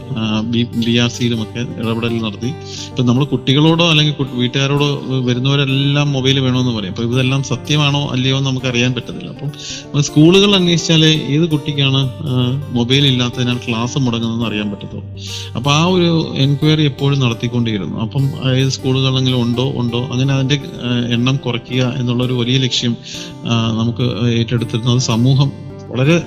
ബി 0.53 0.63
ബി 0.87 0.93
ആർ 1.05 1.09
സിയിലും 1.17 1.41
ഒക്കെ 1.43 1.61
ഇടപെടൽ 1.81 2.15
നടത്തി. 2.27 2.51
ഇപ്പം 2.91 3.07
നമ്മൾ 3.07 3.25
കുട്ടികളോടോ 3.33 3.85
അല്ലെങ്കിൽ 3.93 4.15
വീട്ടുകാരോടോ 4.43 4.89
വരുന്നവരെല്ലാം 5.29 6.09
മൊബൈൽ 6.17 6.37
വേണമെന്ന് 6.47 6.75
പറയും. 6.79 6.93
അപ്പോൾ 6.95 7.07
ഇതെല്ലാം 7.11 7.43
സത്യമാണോ 7.53 8.03
അല്ലയോ 8.15 8.37
എന്ന് 8.39 8.51
നമുക്ക് 8.51 8.69
അറിയാൻ 8.73 8.93
പറ്റത്തില്ല. 8.99 9.31
അപ്പം 9.35 10.03
സ്കൂളുകൾ 10.09 10.51
അന്വേഷിച്ചാലേ 10.61 11.13
ഏത് 11.37 11.47
കുട്ടിക്കാണ് 11.55 12.03
മൊബൈൽ 12.79 13.07
ഇല്ലാത്തതിനാൽ 13.13 13.59
ക്ലാസ് 13.67 13.99
മുടങ്ങുന്നതെന്ന് 13.99 14.49
അറിയാൻ 14.51 14.69
പറ്റത്തുള്ളൂ. 14.75 15.09
അപ്പോൾ 15.57 15.73
ആ 15.79 15.83
ഒരു 15.97 16.11
എൻക്വയറി 16.47 16.85
എപ്പോഴും 16.93 17.19
നടത്തിക്കൊണ്ടിരുന്നു. 17.25 17.99
അപ്പം 18.07 18.25
ഏത് 18.61 18.73
സ്കൂളുകളെങ്കിലും 18.79 19.41
ഉണ്ടോ 19.47 19.67
ഉണ്ടോ? 19.83 20.03
അങ്ങനെ 20.13 20.33
അതിന്റെ 20.35 20.59
എണ്ണം 21.17 21.37
കുറയ്ക്കുക 21.47 21.83
എന്നുള്ള 22.01 22.23
ഒരു 22.25 22.33
വലിയ 22.33 22.59
ലക്ഷ്യം 22.59 22.95
നമുക്ക് 23.81 24.07
ഏറ്റെടുത്തിരുന്നത് 24.39 24.99
സമൂഹം 24.99 25.51
വളരെ 25.91 26.19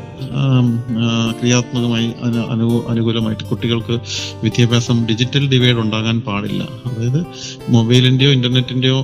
ക്രിയാത്മകമായി 1.40 2.08
അനു 2.24 2.88
അനുകൂലമായിട്ട് 2.88 3.44
കുട്ടികൾക്ക് 3.44 4.00
വിദ്യാഭ്യാസം 4.44 5.08
ഡിജിറ്റൽ 5.08 5.50
ഡിവൈഡ് 5.50 5.76
ഉണ്ടാകാൻ 5.76 6.22
പാടില്ല. 6.22 6.64
അതായത് 6.86 7.26
മൊബൈലിന്റെയോ 7.70 8.32
ഇന്റർനെറ്റിന്റെയോ 8.32 9.00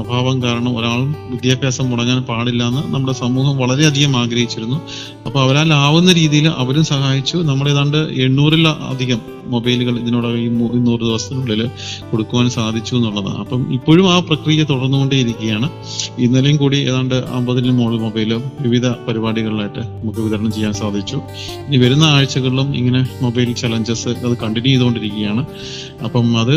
അഭാവം 0.00 0.42
കാരണം 0.42 0.78
ഒരാളും 0.78 1.16
വിദ്യാഭ്യാസം 1.30 1.90
മുടങ്ങാൻ 1.90 2.22
പാടില്ല 2.22 2.62
എന്ന് 2.64 2.94
നമ്മുടെ 2.94 3.12
സമൂഹം 3.12 3.56
വളരെയധികം 3.56 4.16
ആഗ്രഹിച്ചിരുന്നു. 4.16 4.80
അപ്പോൾ 5.26 5.40
അവരാൽ 5.42 5.72
ആവുന്ന 5.74 6.12
രീതിയിൽ 6.12 6.48
അവരും 6.48 6.84
സഹായിച്ചു. 6.84 7.36
നമ്മൾ 7.36 7.68
ഏതാണ്ട് 7.70 7.96
എണ്ണൂറിൽ 7.96 8.68
അധികം 8.68 9.35
മൊബൈലുകൾ 9.50 9.98
ഇതിനോടകം 9.98 10.38
ഈ 10.38 10.48
നൂറ് 10.88 11.00
ദിവസത്തിനുള്ളിൽ 11.00 11.62
കൊടുക്കുവാൻ 12.10 12.50
സാധിച്ചു 12.50 12.96
എന്നുള്ളതാണ്. 12.96 13.38
അപ്പം 13.38 13.72
ഇപ്പോഴും 13.72 14.12
ആ 14.12 14.18
പ്രക്രിയ 14.18 14.64
തുടർന്നുകൊണ്ടേയിരിക്കുകയാണ്. 14.64 15.70
ഇന്നലെയും 16.18 16.56
കൂടി 16.56 16.76
ഏതാണ്ട് 16.76 17.14
അമ്പതിന് 17.14 17.72
മുകളിൽ 17.78 18.00
മൊബൈൽ 18.00 18.32
വിവിധ 18.60 18.86
പരിപാടികളിലായിട്ട് 18.88 19.78
നമുക്ക് 19.78 20.20
വിതരണം 20.20 20.52
ചെയ്യാൻ 20.52 20.72
സാധിച്ചു. 20.72 21.20
ഇനി 21.66 21.76
വരുന്ന 21.76 22.04
ആഴ്ചകളിലും 22.04 22.76
ഇങ്ങനെ 22.76 23.06
മൊബൈൽ 23.22 23.52
ചലഞ്ചസ് 23.52 24.08
അത് 24.08 24.36
കണ്ടിന്യൂ 24.36 24.70
ചെയ്തുകൊണ്ടിരിക്കുകയാണ്. 24.70 25.46
അപ്പം 26.04 26.26
അത് 26.40 26.54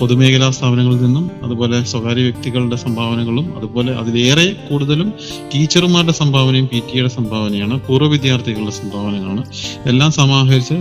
പൊതുമേഖലാ 0.00 0.50
സ്ഥാപനങ്ങളിൽ 0.50 1.00
നിന്നും 1.02 1.30
അതുപോലെ 1.42 1.84
സ്വകാര്യ 1.84 2.22
വ്യക്തികളുടെ 2.22 2.76
സംഭാവനകളും 2.76 3.56
അതുപോലെ 3.56 3.92
അതിലേറെ 3.92 4.56
കൂടുതലും 4.68 5.12
ടീച്ചർമാരുടെ 5.54 6.12
സംഭാവനയും 6.12 6.66
പി 6.72 6.78
ടിയുടെ 6.78 7.08
സംഭാവനയാണ്. 7.08 7.80
പൂർവ 7.86 8.08
വിദ്യാർത്ഥികളുടെ 8.08 8.70
സംഭാവനകളാണ് 8.70 9.42
എല്ലാം 9.86 10.12
സമാഹരിച്ച് 10.12 10.74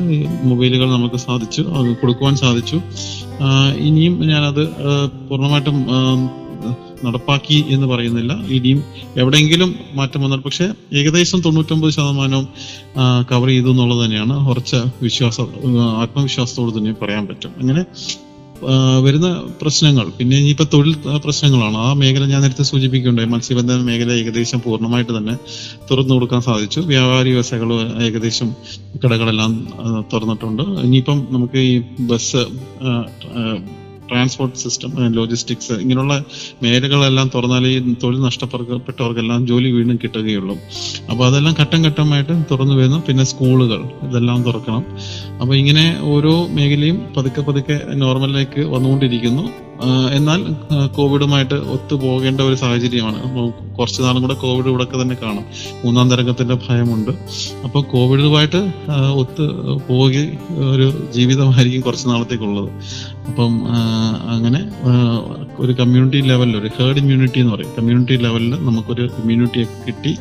മൊബൈലുകൾ 0.44 0.92
നമുക്ക് 0.92 1.16
സാധിച്ചു. 1.16 1.45
അത് 1.78 1.98
കൊടുക്കുവാൻ 2.02 2.36
സാധിച്ചു. 2.36 2.78
ഇനിയും 3.78 4.28
ഞാനത് 4.28 4.64
പൂർണമായിട്ടും 5.30 5.78
നടപ്പാക്കി 7.06 7.66
എന്ന് 7.70 7.88
പറയുന്നില്ല. 7.88 8.34
ഇനിയും 8.34 8.84
എവിടെയെങ്കിലും 9.18 9.75
മാറ്റം 9.96 10.22
വന്നാൽ 10.22 10.40
പക്ഷേ 10.40 10.66
ഏകദേശം 10.94 11.40
തൊണ്ണൂറ്റൊമ്പത് 11.42 11.92
ശതമാനവും 11.94 12.48
കവർ 13.32 13.48
ചെയ്തു 13.48 13.70
എന്നുള്ളത് 13.70 14.06
തന്നെയാണ്. 14.06 14.50
ഉറച്ച 14.50 14.75
വിശ്വാസം 15.04 15.48
ആത്മവിശ്വാസത്തോട് 16.02 16.78
തന്നെ 16.78 16.94
പറയാൻ 17.02 17.28
പറ്റും. 17.28 17.52
അങ്ങനെ 17.62 17.86
വരുന്ന 19.04 19.44
പ്രശ്നങ്ങൾ. 19.62 20.10
പിന്നെ 20.10 20.38
ഇനിയിപ്പോൾ 20.38 20.68
തൊഴിൽ 20.74 20.96
പ്രശ്നങ്ങളാണ്. 21.26 21.78
ആ 21.78 21.94
മേഖല 21.94 22.26
ഞാൻ 22.26 22.42
നേരത്തെ 22.42 22.64
സൂചിപ്പിക്കുകയുണ്ടായി. 22.64 23.30
മത്സ്യബന്ധന 23.30 23.82
മേഖല 23.90 24.12
ഏകദേശം 24.12 24.62
പൂർണമായിട്ട് 24.66 25.18
തന്നെ 25.18 25.36
തുറന്നു 25.92 26.14
കൊടുക്കാൻ 26.14 26.42
സാധിച്ചു. 26.42 26.80
വ്യാപാരി 26.80 27.32
വ്യവസായകൾ 27.32 27.74
ഏകദേശം 28.04 28.52
കടകളെല്ലാം 29.06 29.68
തുറന്നിട്ടുണ്ട്. 30.14 30.64
ഇനിയിപ്പം 30.64 31.28
നമുക്ക് 31.32 31.58
ഈ 31.58 31.82
ബസ് 32.00 32.44
ട്രാൻസ്പോർട്ട് 34.10 34.60
സിസ്റ്റം 34.60 35.14
ലോജിസ്റ്റിക്സ് 35.14 35.74
ഇങ്ങനെയുള്ള 35.74 36.26
മേഖലകളെല്ലാം 36.64 37.32
തുറന്നാലേ 37.36 37.70
ഈ 37.70 37.94
തൊഴിൽ 38.04 38.22
നഷ്ടപ്പെട്ടവർക്കെല്ലാം 38.22 39.48
ജോലി 39.48 39.72
വീണ്ടും 39.72 40.00
കിട്ടുകയുള്ളൂ. 40.04 40.58
അപ്പോൾ 41.12 41.26
അതെല്ലാം 41.28 41.56
ഘട്ടം 41.60 41.86
ഘട്ടമായിട്ട് 41.86 42.44
തുറന്നു 42.52 42.76
വരുന്നു. 42.76 43.04
പിന്നെ 43.08 43.24
സ്കൂളുകൾ 43.24 43.84
ഇതെല്ലാം 44.10 44.44
തുറക്കണം. 44.44 44.86
അപ്പോൾ 45.42 45.56
ഇങ്ങനെ 45.56 46.00
ഓരോ 46.02 46.48
മേഖലയും 46.48 47.00
പതുക്കെ 47.18 47.42
പതുക്കെ 47.42 47.82
നോർമലിലേക്ക് 47.94 48.62
വന്നുകൊണ്ടിരിക്കുന്നു. 48.62 49.64
എന്നാൽ 50.13 50.41
കോവിഡുമായിട്ട് 50.96 51.53
ഒത്തു 51.53 51.96
പോകേണ്ട 51.96 52.41
ഒരു 52.41 52.55
സാഹചര്യമാണ്. 52.55 53.20
കുറച്ച് 53.77 54.01
നാളും 54.01 54.22
കൂടെ 54.22 54.34
കോവിഡ് 54.34 54.67
ഇവിടെയൊക്കെ 54.67 55.01
തന്നെ 55.01 55.15
കാണും. 55.24 55.46
മൂന്നാം 55.86 56.10
തരംഗത്തിന്റെ 56.10 56.58
ഭയമുണ്ട്. 56.70 57.12
അപ്പോൾ 57.63 57.84
കോവിഡുമായിട്ട് 57.84 58.62
ഒത്ത് 59.13 59.46
പോകി 59.89 60.38
ഒരു 60.51 61.08
ജീവിതമായിരിക്കും 61.15 61.82
കുറച്ച് 61.82 62.08
നാളത്തേക്കുള്ളത്. 62.08 62.70
അപ്പം 63.27 63.53
അങ്ങനെ 64.29 64.62
ഒരു 65.60 65.72
കമ്മ്യൂണിറ്റി 65.72 66.22
ലെവലിൽ 66.27 66.58
ഒരു 66.58 66.70
ഹേർഡ് 66.79 66.98
ഇമ്മ്യൂണിറ്റി 66.98 67.39
എന്ന് 67.39 67.53
പറയും. 67.53 67.72
കമ്മ്യൂണിറ്റി 67.77 68.15
ലെവലിൽ 68.24 68.50
നമുക്കൊരു 68.50 69.01
ഇമ്മ്യൂണിറ്റി 69.01 69.63
കിട്ടി 69.88 70.17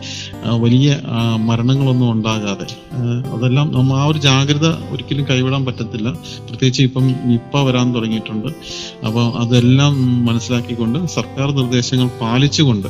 വലിയ 0.59 0.99
മരണങ്ങളൊന്നും 1.37 2.13
ഉണ്ടാകാതെ. 2.13 2.67
അതെല്ലാം 3.35 3.73
നമ്മ 3.73 3.93
ആ 3.93 4.05
ഒരു 4.05 4.19
ജാഗ്രത 4.19 4.67
ഒരിക്കലും 4.67 5.25
കൈവിടാൻ 5.31 5.65
പറ്റത്തില്ല. 5.65 6.11
പ്രത്യേകിച്ച് 6.49 6.83
ഇപ്പം 6.83 7.07
നിപ്പ 7.07 7.63
വരാൻ 7.63 7.95
തുടങ്ങിയിട്ടുണ്ട്. 7.95 8.49
അപ്പോൾ 9.07 9.44
അതെല്ലാം 9.45 9.95
മനസ്സിലാക്കിക്കൊണ്ട് 10.27 10.99
സർക്കാർ 11.15 11.49
നിർദ്ദേശങ്ങൾ 11.59 12.09
പാലിച്ചുകൊണ്ട് 12.21 12.89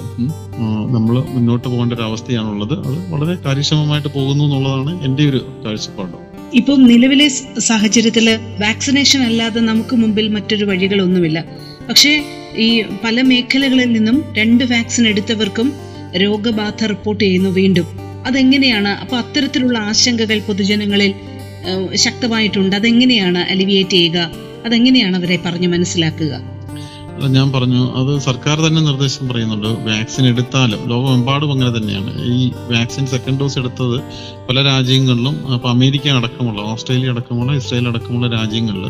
നമ്മൾ 0.94 1.14
മുന്നോട്ട് 1.34 1.66
പോകേണ്ട 1.68 1.92
ഒരു 1.92 2.04
അവസ്ഥയാണുള്ളത്. 2.08 2.74
അത് 2.86 2.98
വളരെ 3.12 3.34
കാര്യക്ഷമമായിട്ട് 3.46 4.08
പോകുന്നു 4.08 4.44
എന്നുള്ളതാണ് 4.44 4.92
എന്റെ 5.04 5.24
ഒരു 5.30 5.40
കാഴ്ചപ്പാട്. 5.64 6.16
ഇപ്പം 6.54 6.80
നിലവിലെ 6.84 7.28
സാഹചര്യത്തിൽ 7.68 8.26
വാക്സിനേഷൻ 8.60 9.20
അല്ലാതെ 9.22 9.60
നമുക്ക് 9.60 9.96
മുമ്പിൽ 9.96 10.28
മറ്റൊരു 10.28 10.64
വഴികളൊന്നുമില്ല. 10.64 11.38
പക്ഷേ 11.88 12.12
ഈ 12.56 12.68
പല 13.04 13.20
മേഖലകളിൽ 13.20 13.92
നിന്നും 13.92 14.18
രണ്ട് 14.36 14.64
വാക്സിൻ 14.64 15.04
എടുത്തവർക്കും 15.08 15.72
രോഗബാധ 16.22 16.80
റിപ്പോർട്ട് 16.92 17.22
ചെയ്യുന്നു 17.24 17.50
വീണ്ടും. 17.50 17.86
അതെങ്ങനെയാണ്? 18.26 18.88
അപ്പൊ 18.88 19.16
അത്തരത്തിലുള്ള 19.16 19.78
ആശങ്കകൾ 19.78 20.38
പൊതുജനങ്ങളിൽ 20.38 21.12
ശക്തമായിട്ടുണ്ട്. 21.94 22.76
അതെങ്ങനെയാണ് 22.76 23.40
അലിവിയേറ്റ് 23.52 23.90
ചെയ്യുക? 23.90 24.18
അതെങ്ങനെയാണ് 24.64 25.16
അവരെ 25.16 25.38
പറഞ്ഞു 25.46 25.68
മനസ്സിലാക്കുക? 25.68 26.34
ഞാൻ 27.34 27.52
പറഞ്ഞു 27.52 27.82
അത് 27.98 28.18
സർക്കാർ 28.18 28.56
തന്നെ 28.60 28.80
നിർദ്ദേശം 28.82 29.28
പറയുന്നുണ്ട്. 29.28 29.66
വാക്സിൻ 29.66 30.26
എടുത്താലും 30.26 30.88
ലോകമെമ്പാടും 30.88 31.52
അങ്ങനെ 31.52 31.78
തന്നെയാണ്. 31.78 32.12
ഈ 32.24 32.50
വാക്സിൻ 32.72 33.06
സെക്കൻഡ് 33.06 33.40
ഡോസ് 33.40 33.58
എടുത്തത് 33.58 34.00
പല 34.48 34.62
രാജ്യങ്ങളിലും 34.62 35.52
അപ്പോൾ 35.52 35.68
അമേരിക്ക 35.68 36.08
അടക്കമുള്ള 36.08 36.62
ഓസ്ട്രേലിയ 36.62 37.10
അടക്കമുള്ള 37.10 37.52
ഇസ്രായേൽ 37.52 37.88
അടക്കമുള്ള 37.88 38.28
രാജ്യങ്ങളിൽ 38.36 38.86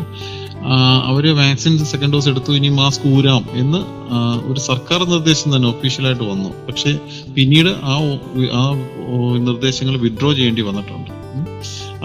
അവർ 1.05 1.35
വാക്സിൻ 1.35 1.85
സെക്കൻഡ് 1.85 2.13
ഡോസ് 2.13 2.29
എടുത്തു 2.29 2.51
ഇനി 2.51 2.69
മാസ്ക് 2.69 3.07
ഊരാം 3.07 3.43
എന്ന് 3.53 3.81
ഒരു 4.51 4.59
സർക്കാർ 4.59 5.03
നിർദ്ദേശം 5.03 5.55
തന്നെ 5.55 5.67
ഒഫീഷ്യലായിട്ട് 5.69 6.23
വന്നു. 6.23 6.49
പക്ഷേ 6.67 6.99
പിന്നീട് 7.35 7.69
ആ 7.69 7.97
ആ 8.61 8.63
നിർദ്ദേശങ്ങൾ 9.49 9.97
വിഡ്രോ 9.97 10.33
ചെയ്യേണ്ടി 10.33 10.61
വന്നിട്ടുണ്ട്. 10.61 11.11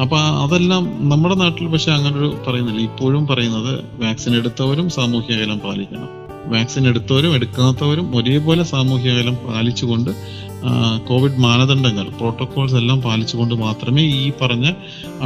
അപ്പൊ 0.02 0.16
അതെല്ലാം 0.44 0.82
നമ്മുടെ 1.08 1.34
നാട്ടിൽ 1.34 1.66
പക്ഷെ 1.66 1.90
അങ്ങനെ 1.92 2.16
ഒരു 2.18 2.28
പറയുന്നില്ല. 2.46 2.80
ഇപ്പോഴും 2.80 3.26
പറയുന്നത് 3.26 3.72
വാക്സിൻ 4.02 4.32
എടുത്തവരും 4.36 4.90
സാമൂഹ്യ 4.90 5.36
അകലം 5.36 5.58
പാലിക്കണം. 5.58 6.08
വാക്സിൻ 6.52 6.84
എടുത്തവരും 6.88 7.34
എടുക്കാത്തവരും 7.34 8.16
ഒരേപോലെ 8.16 8.62
സാമൂഹ്യ 8.62 9.10
അകലം 9.10 9.36
പാലിച്ചുകൊണ്ട് 9.46 10.10
കോവിഡ് 11.08 11.40
മാനദണ്ഡങ്ങൾ 11.40 12.06
പ്രോട്ടോകോൾസ് 12.20 12.74
എല്ലാം 12.74 13.00
പാലിച്ചുകൊണ്ട് 13.00 13.54
മാത്രമേ 13.54 14.02
ഈ 14.02 14.32
പറഞ്ഞ 14.40 14.66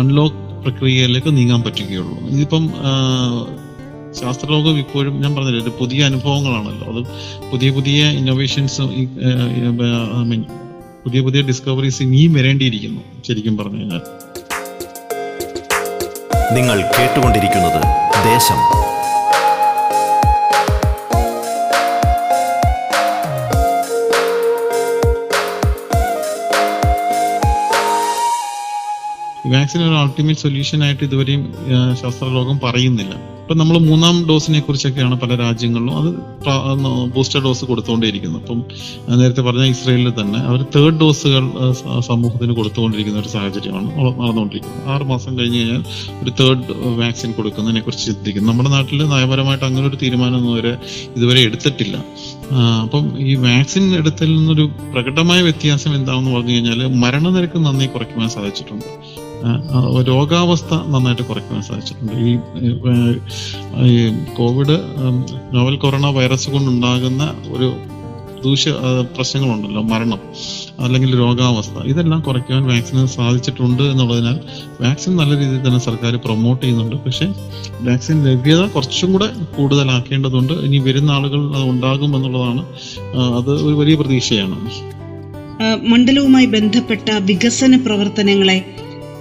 അൺലോക്ക് 0.00 0.42
പ്രക്രിയയിലേക്ക് 0.64 1.37
നീങ്ങാൻ 1.37 1.62
പറ്റുകയുള്ളൂ. 1.62 2.16
ഇതിപ്പം 2.28 2.66
ശാസ്ത്രലോകം 4.21 4.78
ഇപ്പോഴും 4.78 5.23
ഞാൻ 5.23 5.35
പറഞ്ഞില്ല 5.35 5.62
ഒരു 5.62 5.73
പുതിയ 5.80 6.04
അനുഭവങ്ങളാണല്ലോ. 6.04 6.87
അത് 6.92 7.00
പുതിയ 7.52 7.71
പുതിയ 7.71 8.11
ഇന്നോവേഷൻസ് 8.11 8.83
ഐ 8.83 9.06
മീൻ 10.30 10.44
പുതിയ 11.04 11.21
പുതിയ 11.21 11.40
ഡിസ്കവറീസ് 11.42 12.02
ഇനിയും 12.02 12.33
വരേണ്ടിയിരിക്കുന്നു 12.33 13.02
ശരിക്കും 13.28 13.56
പറഞ്ഞു 13.56 13.80
കഴിഞ്ഞാൽ. 13.80 14.02
നിങ്ങൾ 16.52 16.82
കേട്ടുകൊണ്ടിരിക്കുന്നത് 16.82 17.82
ദേശം. 18.24 18.83
വാക്സിൻ 29.46 29.82
ഒരു 29.82 29.94
അൾട്ടിമേറ്റ് 29.94 30.40
സൊല്യൂഷൻ 30.40 30.84
ആയിട്ട് 30.84 31.04
ഇതുവരെയും 31.04 31.54
ശാസ്ത്രലോകം 32.02 32.60
പറയുന്നില്ല. 32.64 33.14
ഇപ്പം 33.14 33.58
നമ്മൾ 33.58 33.78
മൂന്നാം 33.78 34.28
ഡോസിനെ 34.28 34.60
കുറിച്ചൊക്കെയാണ് 34.60 35.20
പല 35.20 35.34
രാജ്യങ്ങളിലും 35.34 35.98
അത് 35.98 37.14
ബൂസ്റ്റർ 37.14 37.40
ഡോസ് 37.42 37.64
കൊടുത്തുകൊണ്ടേയിരിക്കുന്നത് 37.64 38.42
അപ്പം 38.42 38.64
നേരത്തെ 39.18 39.40
പറഞ്ഞ 39.40 39.64
ഇസ്രയേലിൽ 39.64 40.10
തന്നെ 40.10 40.38
അവർ 40.38 40.62
തേർഡ് 40.76 41.00
ഡോസുകൾ 41.00 41.50
സമൂഹത്തിന് 42.00 42.52
കൊടുത്തുകൊണ്ടിരിക്കുന്ന 42.52 43.18
ഒരു 43.18 43.28
സാഹചര്യമാണ് 43.28 43.86
നട- 43.86 44.18
നടന്നുകൊണ്ടിരിക്കുന്നത് 44.18 44.88
ആറ് 44.88 45.02
മാസം 45.02 45.38
കഴിഞ്ഞ് 45.38 45.58
കഴിഞ്ഞാൽ 45.58 45.84
ഒരു 46.22 46.30
തേർഡ് 46.30 46.64
വാക്സിൻ 46.76 47.32
കൊടുക്കുന്നതിനെ 47.32 47.80
കുറിച്ച് 47.80 48.06
ചിന്തിക്കുന്നു. 48.06 48.52
നമ്മുടെ 48.52 48.68
നാട്ടിൽ 48.68 49.08
നയപരമായിട്ട് 49.08 49.64
അങ്ങനെ 49.64 49.86
ഒരു 49.86 49.96
തീരുമാനമൊന്നും 50.02 50.54
വരെ 50.54 50.76
ഇതുവരെ 51.16 51.40
എടുത്തിട്ടില്ല. 51.40 52.04
അപ്പം 52.82 53.18
ഈ 53.18 53.34
വാക്സിൻ 53.34 53.94
എടുത്തതിൽ 53.94 54.36
നിന്നൊരു 54.36 54.70
പ്രകടമായ 54.94 55.42
വ്യത്യാസം 55.42 55.94
എന്താണെന്ന് 55.94 56.30
പറഞ്ഞു 56.30 56.52
കഴിഞ്ഞാൽ 56.52 56.94
മരണനിരക്ക് 56.96 57.58
നന്നായി 57.58 57.86
കുറയ്ക്കുവാൻ 57.86 58.28
സാധിച്ചിട്ടുണ്ട്. 58.28 59.13
രോഗാവസ്ഥ 60.02 60.74
നന്നായിട്ട് 60.74 61.22
കുറയ്ക്കാൻ 61.22 61.62
സാധിച്ചിട്ടുണ്ട്. 61.62 62.12
ഈ 62.12 62.32
ഈ 63.86 63.96
കോവിഡ് 64.36 64.76
നോവൽ 65.54 65.76
കൊറോണ 65.76 66.06
വൈറസ് 66.06 66.50
കൊണ്ടുണ്ടാകുന്ന 66.50 67.34
ഒരു 67.48 67.68
ദൂഷ്യ 68.44 68.70
പ്രശ്നങ്ങളുണ്ടല്ലോ 69.16 69.82
മരണം 69.82 70.20
അല്ലെങ്കിൽ 70.80 71.18
രോഗാവസ്ഥ 71.18 71.86
ഇതെല്ലാം 71.86 72.20
കുറയ്ക്കാൻ 72.20 72.66
വാക്സിന് 72.66 73.06
സാധിച്ചിട്ടുണ്ട് 73.06 73.82
എന്നുള്ളതിനാൽ 73.82 74.36
വാക്സിൻ 74.80 75.16
നല്ല 75.16 75.32
രീതിയിൽ 75.38 75.60
തന്നെ 75.66 75.80
സർക്കാർ 75.80 76.16
പ്രൊമോട്ട് 76.16 76.62
ചെയ്യുന്നുണ്ട്. 76.62 76.96
പക്ഷേ 76.96 77.26
വാക്സിൻ 77.80 78.24
ലഭ്യത 78.24 78.66
കുറച്ചും 78.66 79.12
കൂടെ 79.12 79.28
കൂടുതലാക്കേണ്ടതുണ്ട്. 79.56 80.52
ഇനി 80.52 80.78
വരുന്ന 80.78 81.10
ആളുകൾ 81.10 81.56
അത് 81.56 81.62
ഉണ്ടാകും 81.62 82.16
എന്നുള്ളതാണ് 82.16 82.64
അത് 83.38 83.52
ഒരു 83.66 83.74
വലിയ 83.74 83.94
പ്രതീക്ഷയാണ്. 83.94 84.56
മണ്ഡലവുമായി 85.90 86.46
ബന്ധപ്പെട്ട 86.46 87.10
വികസന 87.10 87.76
പ്രവർത്തനങ്ങളെ 87.76 88.58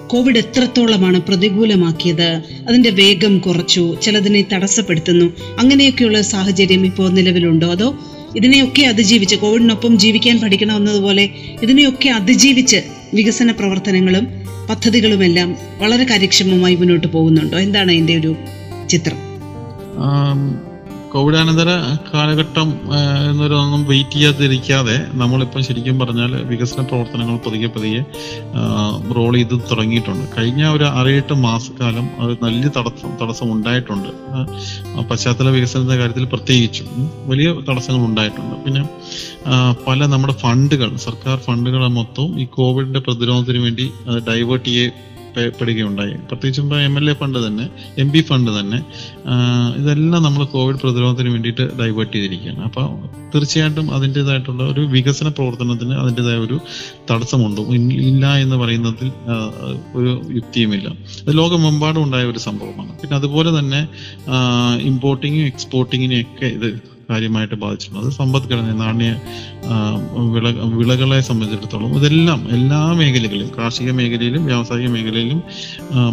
കോവിഡ് 0.07 0.37
എത്രത്തോളമാണ് 0.37 1.21
പ്രതികൂലമാക്കിയത്? 1.21 2.41
അതിന്റെ 2.67 2.89
വേഗം 2.89 3.39
കുറച്ചു 3.39 3.95
ചിലതിനെ 4.01 4.45
തടസ്സപ്പെടുത്തുന്നു. 4.53 5.25
അങ്ങനെയൊക്കെയുള്ള 5.59 6.21
സാഹചര്യം 6.21 6.85
ഇപ്പോൾ 6.85 7.09
നിലവിലുണ്ടോ? 7.09 7.71
അതോ 7.71 7.95
ഇതിനെയൊക്കെ 8.35 8.81
അതിജീവിച്ച് 8.81 9.35
കോവിഡിനൊപ്പം 9.35 9.97
ജീവിക്കാൻ 9.97 10.39
പഠിക്കണമെന്നതുപോലെ 10.39 11.29
ഇതിനെയൊക്കെ 11.63 12.09
അതിജീവിച്ച് 12.09 12.77
വികസന 13.13 13.51
പ്രവർത്തനങ്ങളും 13.51 14.27
പദ്ധതികളുമെല്ലാം 14.69 15.55
വളരെ 15.79 16.03
കാര്യക്ഷമമായി 16.03 16.75
മുന്നോട്ട് 16.75 17.07
പോകുന്നുണ്ടോ? 17.07 17.59
എന്താണ് 17.59 17.91
അതിന്റെ 17.91 18.17
ഒരു 18.17 18.35
ചിത്രം? 18.89 19.17
കോവിഡാനന്തര 21.13 21.71
കാലഘട്ടം 22.11 22.69
എന്നൊരൊന്നും 23.29 23.81
വെയിറ്റ് 23.89 24.15
ചെയ്യാതിരിക്കാതെ 24.15 24.95
നമ്മളിപ്പം 25.21 25.61
ശരിക്കും 25.67 25.95
പറഞ്ഞാൽ 25.99 26.31
വികസന 26.51 26.81
പ്രവർത്തനങ്ങൾ 26.89 27.35
പതിയെ 27.45 27.69
പതിയെ 27.75 28.01
റോൾ 29.17 29.33
ചെയ്ത് 29.37 29.55
തുടങ്ങിയിട്ടുണ്ട്. 29.71 30.25
കഴിഞ്ഞ 30.37 30.63
ഒരു 30.75 30.85
ആറേഴെട്ട് 30.99 31.35
മാസക്കാലം 31.45 32.07
അത് 32.21 32.33
നല്ല 32.45 32.63
തടസ്സം 32.77 33.11
തടസ്സം 33.21 33.51
ഉണ്ടായിട്ടുണ്ട്. 33.55 34.09
പശ്ചാത്തല 35.11 35.49
വികസനത്തിന്റെ 35.57 35.99
കാര്യത്തിൽ 36.01 36.27
പ്രത്യേകിച്ചും 36.33 36.89
വലിയ 37.31 37.49
തടസ്സങ്ങൾ 37.69 38.03
ഉണ്ടായിട്ടുണ്ട്. 38.09 38.55
പിന്നെ 38.65 38.83
പല 39.87 39.99
നമ്മുടെ 40.15 40.37
ഫണ്ടുകൾ 40.43 40.91
സർക്കാർ 41.07 41.37
ഫണ്ടുകൾ 41.47 41.81
മൊത്തവും 41.99 42.33
ഈ 42.43 42.47
കോവിഡിന്റെ 42.59 43.01
പ്രതിരോധത്തിന് 43.07 43.61
വേണ്ടി 43.67 43.87
ഡൈവേർട്ട് 44.29 44.69
ചെയ്യപ്പെടുകയുണ്ടായി 45.35 46.13
പ്രത്യേകിച്ചും 46.13 46.63
ഇപ്പോൾ 46.63 46.81
എം 46.81 46.97
എൽ 46.97 47.09
എ 47.09 47.13
ഫണ്ട് 47.13 47.47
തന്നെ 47.47 47.69
എം 47.97 48.11
പി 48.11 48.21
ഫണ്ട് 48.21 48.51
തന്നെ 48.59 48.79
ഇതെല്ലാം 49.77 50.23
നമ്മൾ 50.23 50.43
കോവിഡ് 50.45 50.79
പ്രതിരോധത്തിന് 50.83 51.29
വേണ്ടിയിട്ട് 51.29 51.65
ഡൈവേർട്ട് 51.79 52.13
ചെയ്തിരിക്കുകയാണ്. 52.13 52.63
അപ്പോൾ 52.63 52.87
തീർച്ചയായിട്ടും 53.35 53.95
അതിന്റെതായിട്ടുള്ള 53.95 54.63
ഒരു 54.63 54.81
വികസന 54.81 55.27
പ്രവർത്തനത്തിന് 55.27 55.93
അതിന്റെതായ 55.93 56.37
ഒരു 56.37 56.59
തടസ്സമുണ്ട്. 57.11 57.61
ഇല്ല 58.09 58.37
എന്ന് 58.37 58.55
പറയുന്നതിൽ 58.55 59.11
ഒരു 59.95 60.21
യുക്തിയുമില്ല. 60.35 60.89
അത് 61.23 61.37
ലോകമെമ്പാടും 61.37 62.03
ഉണ്ടായ 62.03 62.25
ഒരു 62.25 62.39
സംഭവമാണ്. 62.39 62.91
പിന്നെ 63.01 63.15
അതുപോലെ 63.17 63.59
തന്നെ 63.59 63.87
ഇമ്പോർട്ടിങ്ങും 64.81 65.45
എക്സ്പോർട്ടിങ്ങിനെയും 65.45 66.27
ഒക്കെ 66.33 66.45
ഇത് 66.45 66.92
കാര്യമായിട്ട് 67.13 67.57
ബാധിച്ചിട്ടുണ്ട്. 67.63 68.01
അത് 68.03 68.11
സമ്പദ്ഘടന 68.19 68.75
നാണ്യ 68.83 69.09
വിള 70.33 70.47
വിളകളെ 70.79 71.19
സംബന്ധിച്ചിടത്തോളം 71.27 71.91
ഇതെല്ലാം 71.99 72.39
എല്ലാ 72.55 72.79
മേഖലകളിലും 72.99 73.49
കാർഷിക 73.57 73.91
മേഖലയിലും 73.99 74.43
വ്യാവസായിക 74.49 74.89
മേഖലയിലും 74.95 75.39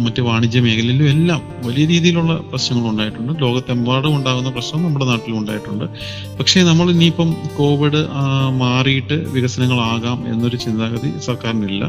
മറ്റ് 0.05 0.21
വാണിജ്യ 0.27 0.61
മേഖലയിലും 0.67 1.07
എല്ലാം 1.15 1.41
വലിയ 1.67 1.85
രീതിയിലുള്ള 1.93 2.33
പ്രശ്നങ്ങൾ 2.51 2.85
ഉണ്ടായിട്ടുണ്ട്. 2.91 3.33
ലോകത്തെമ്പാടും 3.45 4.13
ഉണ്ടാകുന്ന 4.17 4.51
പ്രശ്നം 4.57 4.83
നമ്മുടെ 4.85 5.05
നാട്ടിലും 5.11 5.37
ഉണ്ടായിട്ടുണ്ട്. 5.41 5.85
പക്ഷേ 6.39 6.61
നമ്മൾ 6.69 6.87
ഇനിയിപ്പം 6.95 7.31
കോവിഡ് 7.57 8.01
മാറിയിട്ട് 8.63 9.17
വികസനങ്ങളാകാം 9.35 10.19
എന്നൊരു 10.33 10.59
ചിന്താഗതി 10.65 11.11
സർക്കാരിനില്ല. 11.27 11.83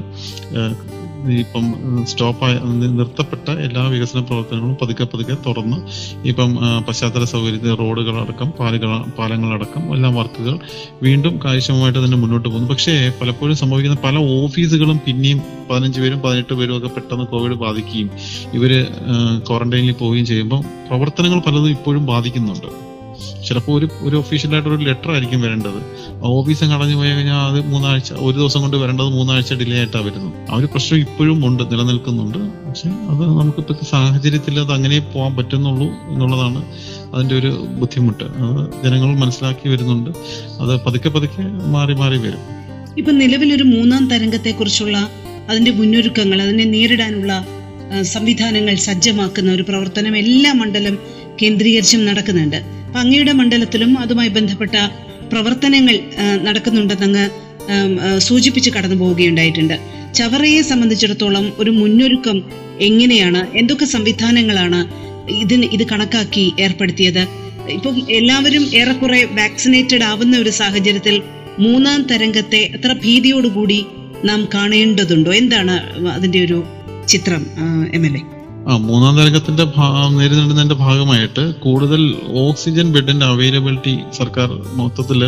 ഇപ്പം 1.43 1.65
സ്റ്റോപ്പായ 2.11 2.55
നിർത്തപ്പെട്ട 2.99 3.49
എല്ലാ 3.67 3.83
വികസന 3.87 4.21
പ്രവർത്തനങ്ങളും 4.21 4.77
പതുക്കെ 4.83 5.05
പതുക്കെ 5.05 5.37
തുറന്ന് 5.47 5.79
ഇപ്പം 6.31 6.51
പശ്ചാത്തല 6.89 7.25
സൗകര്യത്തിൽ 7.25 7.75
റോഡുകളടക്കം 7.83 8.51
പാലുകൾ 8.59 8.93
പാലങ്ങളടക്കം 9.19 9.95
എല്ലാ 9.95 10.09
വർക്കുകൾ 10.19 10.59
വീണ്ടും 11.03 11.41
കാര്യക്ഷമമായിട്ട് 11.45 11.99
തന്നെ 12.05 12.17
മുന്നോട്ട് 12.17 12.49
പോകുന്നു. 12.49 12.69
പക്ഷേ 12.69 13.13
പലപ്പോഴും 13.21 13.57
സംഭവിക്കുന്ന 13.57 13.99
പല 14.07 14.17
ഓഫീസുകളും 14.19 15.01
പിന്നെയും 15.07 15.41
പതിനഞ്ച് 15.71 16.01
പേരും 16.01 16.21
പതിനെട്ട് 16.21 16.55
പേരും 16.55 16.77
ഒക്കെ 16.77 16.91
പെട്ടെന്ന് 16.97 17.27
കോവിഡ് 17.27 17.55
ബാധിക്കുകയും 17.55 18.11
ഇവർ 18.59 18.73
ക്വാറന്റൈനിൽ 19.49 19.93
പോവുകയും 19.93 20.27
ചെയ്യുമ്പോൾ 20.27 20.63
പ്രവർത്തനങ്ങൾ 20.89 21.41
പലതും 21.49 21.71
ഇപ്പോഴും 21.71 22.07
ബാധിക്കുന്നുണ്ട്. 22.07 22.71
ചിലപ്പോൾ 23.49 23.79
ഒരു 23.79 23.89
ഒരു 24.01 24.17
ഒഫീഷ്യലായിട്ട് 24.17 24.69
ഒരു 24.69 24.85
ലെറ്റർ 24.85 25.13
ആയിരിക്കും 25.13 25.41
വരേണ്ടത്. 25.43 25.79
ഓഫീസും 26.23 26.71
കടഞ്ഞു 26.71 26.97
പോയി 26.97 27.11
കഴിഞ്ഞാൽ 27.11 27.37
അത് 27.37 27.67
മൂന്നാഴ്ച 27.67 28.13
ഒരു 28.13 28.39
ദിവസം 28.39 28.61
കൊണ്ട് 28.61 28.77
വരേണ്ടത് 28.77 29.07
മൂന്നാഴ്ച 29.07 29.55
ഡിലേ 29.55 29.77
ആയിട്ടാണ് 29.77 30.05
വരുന്നത്. 30.05 30.51
ആ 30.51 30.57
ഒരു 30.57 30.67
പ്രശ്നം 30.67 30.99
ഇപ്പോഴും 30.99 31.47
ഉണ്ട് 31.47 31.63
നിലനിൽക്കുന്നുണ്ട്. 31.63 32.39
പക്ഷെ 32.39 32.89
അത് 32.89 33.23
നമുക്ക് 33.41 33.59
ഇപ്പോഴത്തെ 33.59 33.85
സാഹചര്യത്തിൽ 33.85 34.61
അത് 34.61 34.73
അങ്ങനെ 34.73 34.99
പോകാൻ 34.99 35.37
പറ്റുന്നുള്ളൂ 35.37 35.87
എന്നുള്ളതാണ് 35.87 36.65
അതിന്റെ 37.15 37.35
ഒരു 37.35 37.67
ബുദ്ധിമുട്ട്. 37.81 38.25
അത് 38.25 38.85
ജനങ്ങൾ 38.85 39.17
മനസ്സിലാക്കി 39.17 39.69
വരുന്നുണ്ട്. 39.69 40.11
അത് 40.61 40.81
പതുക്കെ 40.85 41.09
പതുക്കെ 41.09 41.43
മാറി 41.43 41.95
മാറി 41.95 42.19
വരും. 42.19 42.39
ഇപ്പൊ 42.99 43.13
നിലവിലൊരു 43.13 43.63
മൂന്നാം 43.63 44.11
തരംഗത്തെക്കുറിച്ചുള്ള 44.11 45.09
അതിന്റെ 45.51 45.71
മുന്നൊരുക്കങ്ങൾ 45.71 46.43
അതിനെ 46.43 46.65
നേരിടാനുള്ള 46.65 47.47
സംവിധാനങ്ങൾ 48.03 48.75
സജ്ജമാക്കുന്ന 48.75 49.53
ഒരു 49.53 49.63
പ്രവർത്തനം 49.63 50.17
എല്ലാ 50.17 50.53
മണ്ഡലം 50.53 50.99
കേന്ദ്രീകരിച്ചും 51.43 52.07
നടക്കുന്നുണ്ട്. 52.07 52.82
അങ്ങയുടെ 52.99 53.33
മണ്ഡലത്തിലും 53.41 53.93
അതുമായി 53.99 54.31
ബന്ധപ്പെട്ട 54.37 54.77
പ്രവർത്തനങ്ങൾ 55.33 55.97
നടക്കുന്നുണ്ടെന്നങ്ങ് 56.47 57.25
സൂചിപ്പിച്ച് 58.27 58.71
കടന്നു 58.71 58.97
പോവുകയുണ്ടായിട്ടുണ്ട്. 58.97 59.77
ചവറയെ 60.15 60.63
സംബന്ധിച്ചിടത്തോളം 60.71 61.45
ഒരു 61.59 61.71
മുന്നൊരുക്കം 61.71 62.39
എങ്ങനെയാണ് 62.81 63.41
എന്തൊക്കെ 63.61 63.85
സംവിധാനങ്ങളാണ് 63.85 64.81
ഇതിന് 65.43 65.67
ഇത് 65.77 65.85
കണക്കാക്കി 65.93 66.45
ഏർപ്പെടുത്തിയത്? 66.65 67.23
ഇപ്പം 67.77 67.97
എല്ലാവരും 68.19 68.65
ഏറെക്കുറെ 68.81 69.21
വാക്സിനേറ്റഡ് 69.41 70.05
ആവുന്ന 70.11 70.35
ഒരു 70.39 70.53
സാഹചര്യത്തിൽ 70.61 71.17
മൂന്നാം 71.65 72.03
തരംഗത്തെ 72.03 72.63
എത്ര 72.77 72.93
ഭീതിയോടുകൂടി 73.05 73.81
നാം 74.25 74.41
കാണേണ്ടതുണ്ടോ? 74.55 75.33
എന്താണ് 75.43 75.77
അതിന്റെ 76.17 76.41
ഒരു 76.47 76.59
ചിത്രം 77.13 77.43
എം 77.97 78.05
എൽ 78.07 78.17
എ? 78.21 78.23
ആ 78.69 78.77
മൂന്നാം 78.77 79.15
തരംഗത്തിന്റെ 79.17 79.65
നേരിടുന്നതിന്റെ 80.11 80.75
ഭാഗമായിട്ട് 80.75 81.43
കൂടുതൽ 81.61 82.03
ഓക്സിജൻ 82.39 82.93
ബെഡിന്റെ 82.93 83.27
അവൈലബിലിറ്റി 83.27 83.95
സർക്കാർ 84.13 84.51
മൊത്തത്തിൽ 84.77 85.21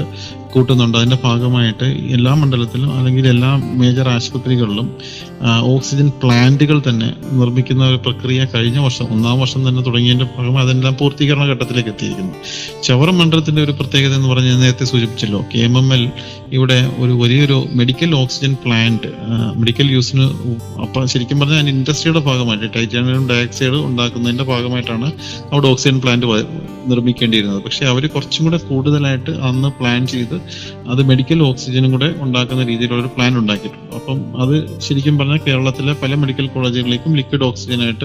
കൂട്ടുന്നുണ്ട്. 0.54 0.96
അതിന്റെ 0.98 1.18
ഭാഗമായിട്ട് 1.24 1.84
എല്ലാ 1.84 2.34
മണ്ഡലത്തിലും 2.34 2.90
അല്ലെങ്കിൽ 2.98 3.24
എല്ലാ 3.28 3.50
മേജർ 3.80 4.08
ആശുപത്രികളിലും 4.08 4.88
ഓക്സിജൻ 5.72 6.08
പ്ലാന്റുകൾ 6.22 6.82
തന്നെ 6.88 7.08
നിർമ്മിക്കുന്ന 7.32 7.82
ഒരു 7.84 7.96
പ്രക്രിയ 7.96 8.46
കഴിഞ്ഞ 8.54 8.78
വർഷം 8.78 9.06
ഒന്നാം 9.14 9.40
വർഷം 9.40 9.68
തന്നെ 9.68 9.82
തുടങ്ങിയതിന്റെ 9.82 10.26
ഭാഗമായി 10.36 10.66
അതെല്ലാം 10.66 10.96
പൂർത്തീകരണ 11.00 11.44
ഘട്ടത്തിലേക്ക് 11.52 11.88
എത്തിയിരിക്കുന്നു. 11.88 12.34
ചവറ 12.82 13.10
മണ്ഡലത്തിന്റെ 13.10 13.62
ഒരു 13.62 13.72
പ്രത്യേകത 13.72 14.14
എന്ന് 14.14 14.28
പറഞ്ഞാൽ 14.28 14.56
നേരത്തെ 14.60 14.84
സൂചിപ്പിച്ചല്ലോ 14.84 15.40
കെ 15.54 15.58
എം 15.58 15.78
എം 15.78 15.88
എൽ 15.94 16.04
ഇവിടെ 16.52 16.78
ഒരു 16.98 17.12
വലിയൊരു 17.12 17.58
മെഡിക്കൽ 17.72 18.10
ഓക്സിജൻ 18.14 18.54
പ്ലാന്റ് 18.64 19.10
മെഡിക്കൽ 19.56 19.90
യൂസിന് 19.90 20.26
അപ്പൊ 20.82 21.04
ശരിക്കും 21.04 21.40
പറഞ്ഞാൽ 21.40 21.68
ഇൻഡസ്ട്രിയുടെ 21.68 22.20
ഭാഗമായിട്ട് 22.20 22.70
ടൈറ്റാനിയം 22.76 23.28
ഡയോക്സൈഡ് 23.28 23.80
ഉണ്ടാക്കുന്നതിന്റെ 23.90 24.44
ഭാഗമായിട്ടാണ് 24.44 25.10
അവിടെ 25.52 25.66
ഓക്സിജൻ 25.66 25.98
പ്ലാന്റ് 26.00 26.26
നിർമ്മിക്കേണ്ടിയിരുന്നത്. 26.86 27.60
പക്ഷെ 27.62 27.84
അവർ 27.86 28.02
കുറച്ചും 28.06 28.44
കൂടെ 28.44 28.58
കൂടുതലായിട്ട് 28.70 29.32
അന്ന് 29.50 29.68
പ്ലാൻ 29.68 30.06
ചെയ്ത് 30.06 30.36
അത് 30.88 31.02
മെഡിക്കൽ 31.02 31.42
ഓക്സിജനും 31.42 31.90
കൂടെ 31.90 32.14
ഉണ്ടാക്കുന്ന 32.18 32.64
രീതിയിലുള്ള 32.64 33.02
ഒരു 33.02 33.10
പ്ലാൻ 33.16 33.38
ഉണ്ടാക്കിയിട്ടുണ്ട്. 33.38 33.94
അപ്പം 33.94 34.42
അത് 34.42 34.80
ശരിക്കും 34.80 35.18
പറഞ്ഞാൽ 35.18 35.40
കേരളത്തിലെ 35.46 35.96
പല 36.02 36.14
മെഡിക്കൽ 36.14 36.46
കോളേജുകളിലേക്കും 36.46 37.16
ലിക്വിഡ് 37.16 37.44
ഓക്സിജനായിട്ട് 37.44 38.04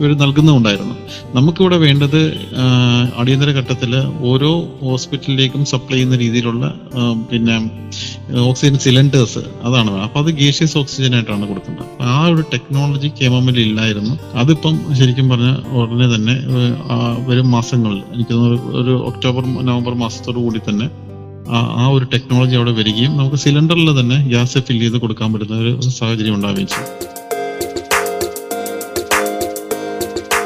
ഇവർ 0.00 0.18
നൽകുന്നുണ്ടായിരുന്നു 0.18 0.94
നമുക്കിവിടെ 1.34 1.76
വേണ്ടത് 1.76 2.32
അടിയന്തര 3.16 3.50
ഘട്ടത്തിൽ 3.50 3.96
ഓരോ 4.20 4.68
ഹോസ്പിറ്റലിലേക്കും 4.82 5.64
സപ്ലൈ 5.64 5.96
ചെയ്യുന്ന 5.96 6.16
രീതിയിലുള്ള 6.16 6.74
പിന്നെ 7.32 7.70
ഓക്സിജൻ 8.40 8.78
സിലിണ്ടേഴ്സ് 8.78 9.38
അതാണ്. 9.38 9.90
അപ്പോൾ 9.90 10.18
അത് 10.18 10.26
ഗേഷ്യസ് 10.26 10.78
ഓക്സിജൻ 10.78 11.14
ആയിട്ടാണ് 11.14 11.48
കൊടുക്കുന്നത്. 11.48 12.02
ആ 12.02 12.26
ഒരു 12.26 12.40
ടെക്നോളജി 12.40 13.08
കേമമിൽ 13.08 13.60
ഇല്ലായിരുന്നു. 13.60 14.18
അതിപ്പം 14.34 14.94
ശരിക്കും 14.94 15.28
പറഞ്ഞ 15.28 15.56
ഉടനെ 15.68 16.14
തന്നെ 16.14 16.36
വരും 17.26 17.50
മാസങ്ങളിൽ 17.50 18.02
എനിക്ക് 18.14 18.34
ഒരു- 18.34 19.02
ഒക്ടോബർ 19.02 19.66
നവംബർ 19.66 19.94
മാസത്തോടു 19.94 20.38
കൂടി 20.38 20.58
തന്നെ 20.58 21.09
ആ 21.48 21.88
ഒരു 21.88 22.04
ടെക്നോളജി 22.04 22.56
അവിടെ 22.56 22.70
വരികയും 22.70 23.16
നമുക്ക് 23.16 23.36
സിലിണ്ടറിൽ 23.36 24.00
തന്നെ 24.00 24.28
ഗ്യാസ് 24.28 24.58
ഫിൽ 24.58 24.80
ചെയ്ത് 24.80 24.96
കൊടുക്കാൻ 24.96 25.32
പറ്റുന്ന 25.32 25.56
ഒരു 25.56 25.80
സാഹചര്യം 25.80 26.34
ഉണ്ടാവുകയും 26.34 26.66
ചെയ്യും. 26.66 27.10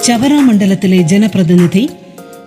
ചവറ 0.05 0.33
മണ്ഡലത്തിലെ 0.41 1.03
ജനപ്രതിനിധി 1.03 1.89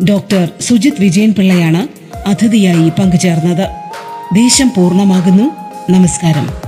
ഡോക്ടർ 0.09 0.49
സുജിത് 0.61 1.01
വിജയൻ 1.01 1.33
പിള്ളയാണ് 1.33 1.87
അതിഥിയായി 2.27 2.89
പങ്കുചേർന്നത്. 2.89 3.69
ദേശം 4.35 4.71
പൂർണമാകുന്നു. 4.77 5.51
നമസ്കാരം. 5.91 6.66